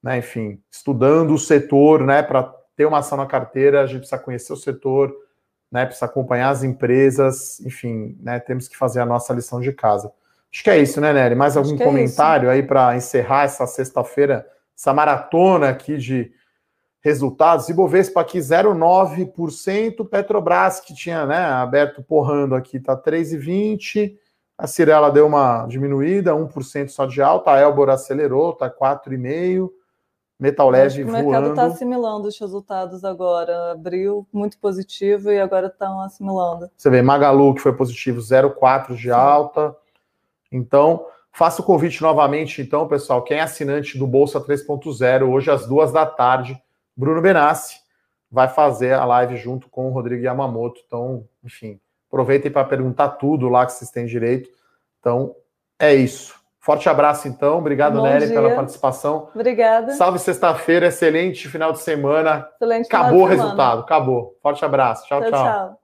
[0.00, 0.18] né?
[0.18, 2.22] Enfim, estudando o setor, né?
[2.22, 5.12] Para ter uma ação na carteira, a gente precisa conhecer o setor,
[5.70, 5.84] né?
[5.84, 8.38] Precisa acompanhar as empresas, enfim, né?
[8.38, 10.12] Temos que fazer a nossa lição de casa.
[10.54, 11.34] Acho que é isso, né, Nery?
[11.34, 14.46] Mais algum é comentário é aí para encerrar essa sexta-feira,
[14.78, 16.30] essa maratona aqui de
[17.00, 17.68] resultados.
[17.68, 24.16] Ibovespa aqui 0,9%, Petrobras que tinha né, aberto porrando aqui está 3,20%,
[24.56, 29.68] a Cirela deu uma diminuída, 1% só de alta, a Elbor acelerou, está 4,5%,
[30.38, 31.26] Metal Leve voando.
[31.26, 36.70] O mercado está assimilando os resultados agora, abriu muito positivo e agora estão assimilando.
[36.76, 39.10] Você vê, Magalu que foi positivo, 0,4% de Sim.
[39.10, 39.76] alta,
[40.56, 41.06] então...
[41.36, 43.20] Faça o convite novamente, então, pessoal.
[43.20, 46.56] Quem é assinante do Bolsa 3.0, hoje às duas da tarde,
[46.96, 47.74] Bruno Benassi
[48.30, 50.80] vai fazer a live junto com o Rodrigo Yamamoto.
[50.86, 54.48] Então, enfim, aproveitem para perguntar tudo lá que vocês têm direito.
[54.98, 55.36] Então,
[55.78, 56.34] é isso.
[56.58, 57.58] Forte abraço, então.
[57.58, 59.28] Obrigado, Nery, pela participação.
[59.34, 59.92] Obrigada.
[59.92, 62.48] Salve sexta-feira, excelente final de semana.
[62.54, 64.36] Excelente Acabou o resultado, acabou.
[64.42, 65.06] Forte abraço.
[65.06, 65.20] tchau.
[65.20, 65.30] tchau.
[65.30, 65.44] tchau.
[65.44, 65.83] tchau.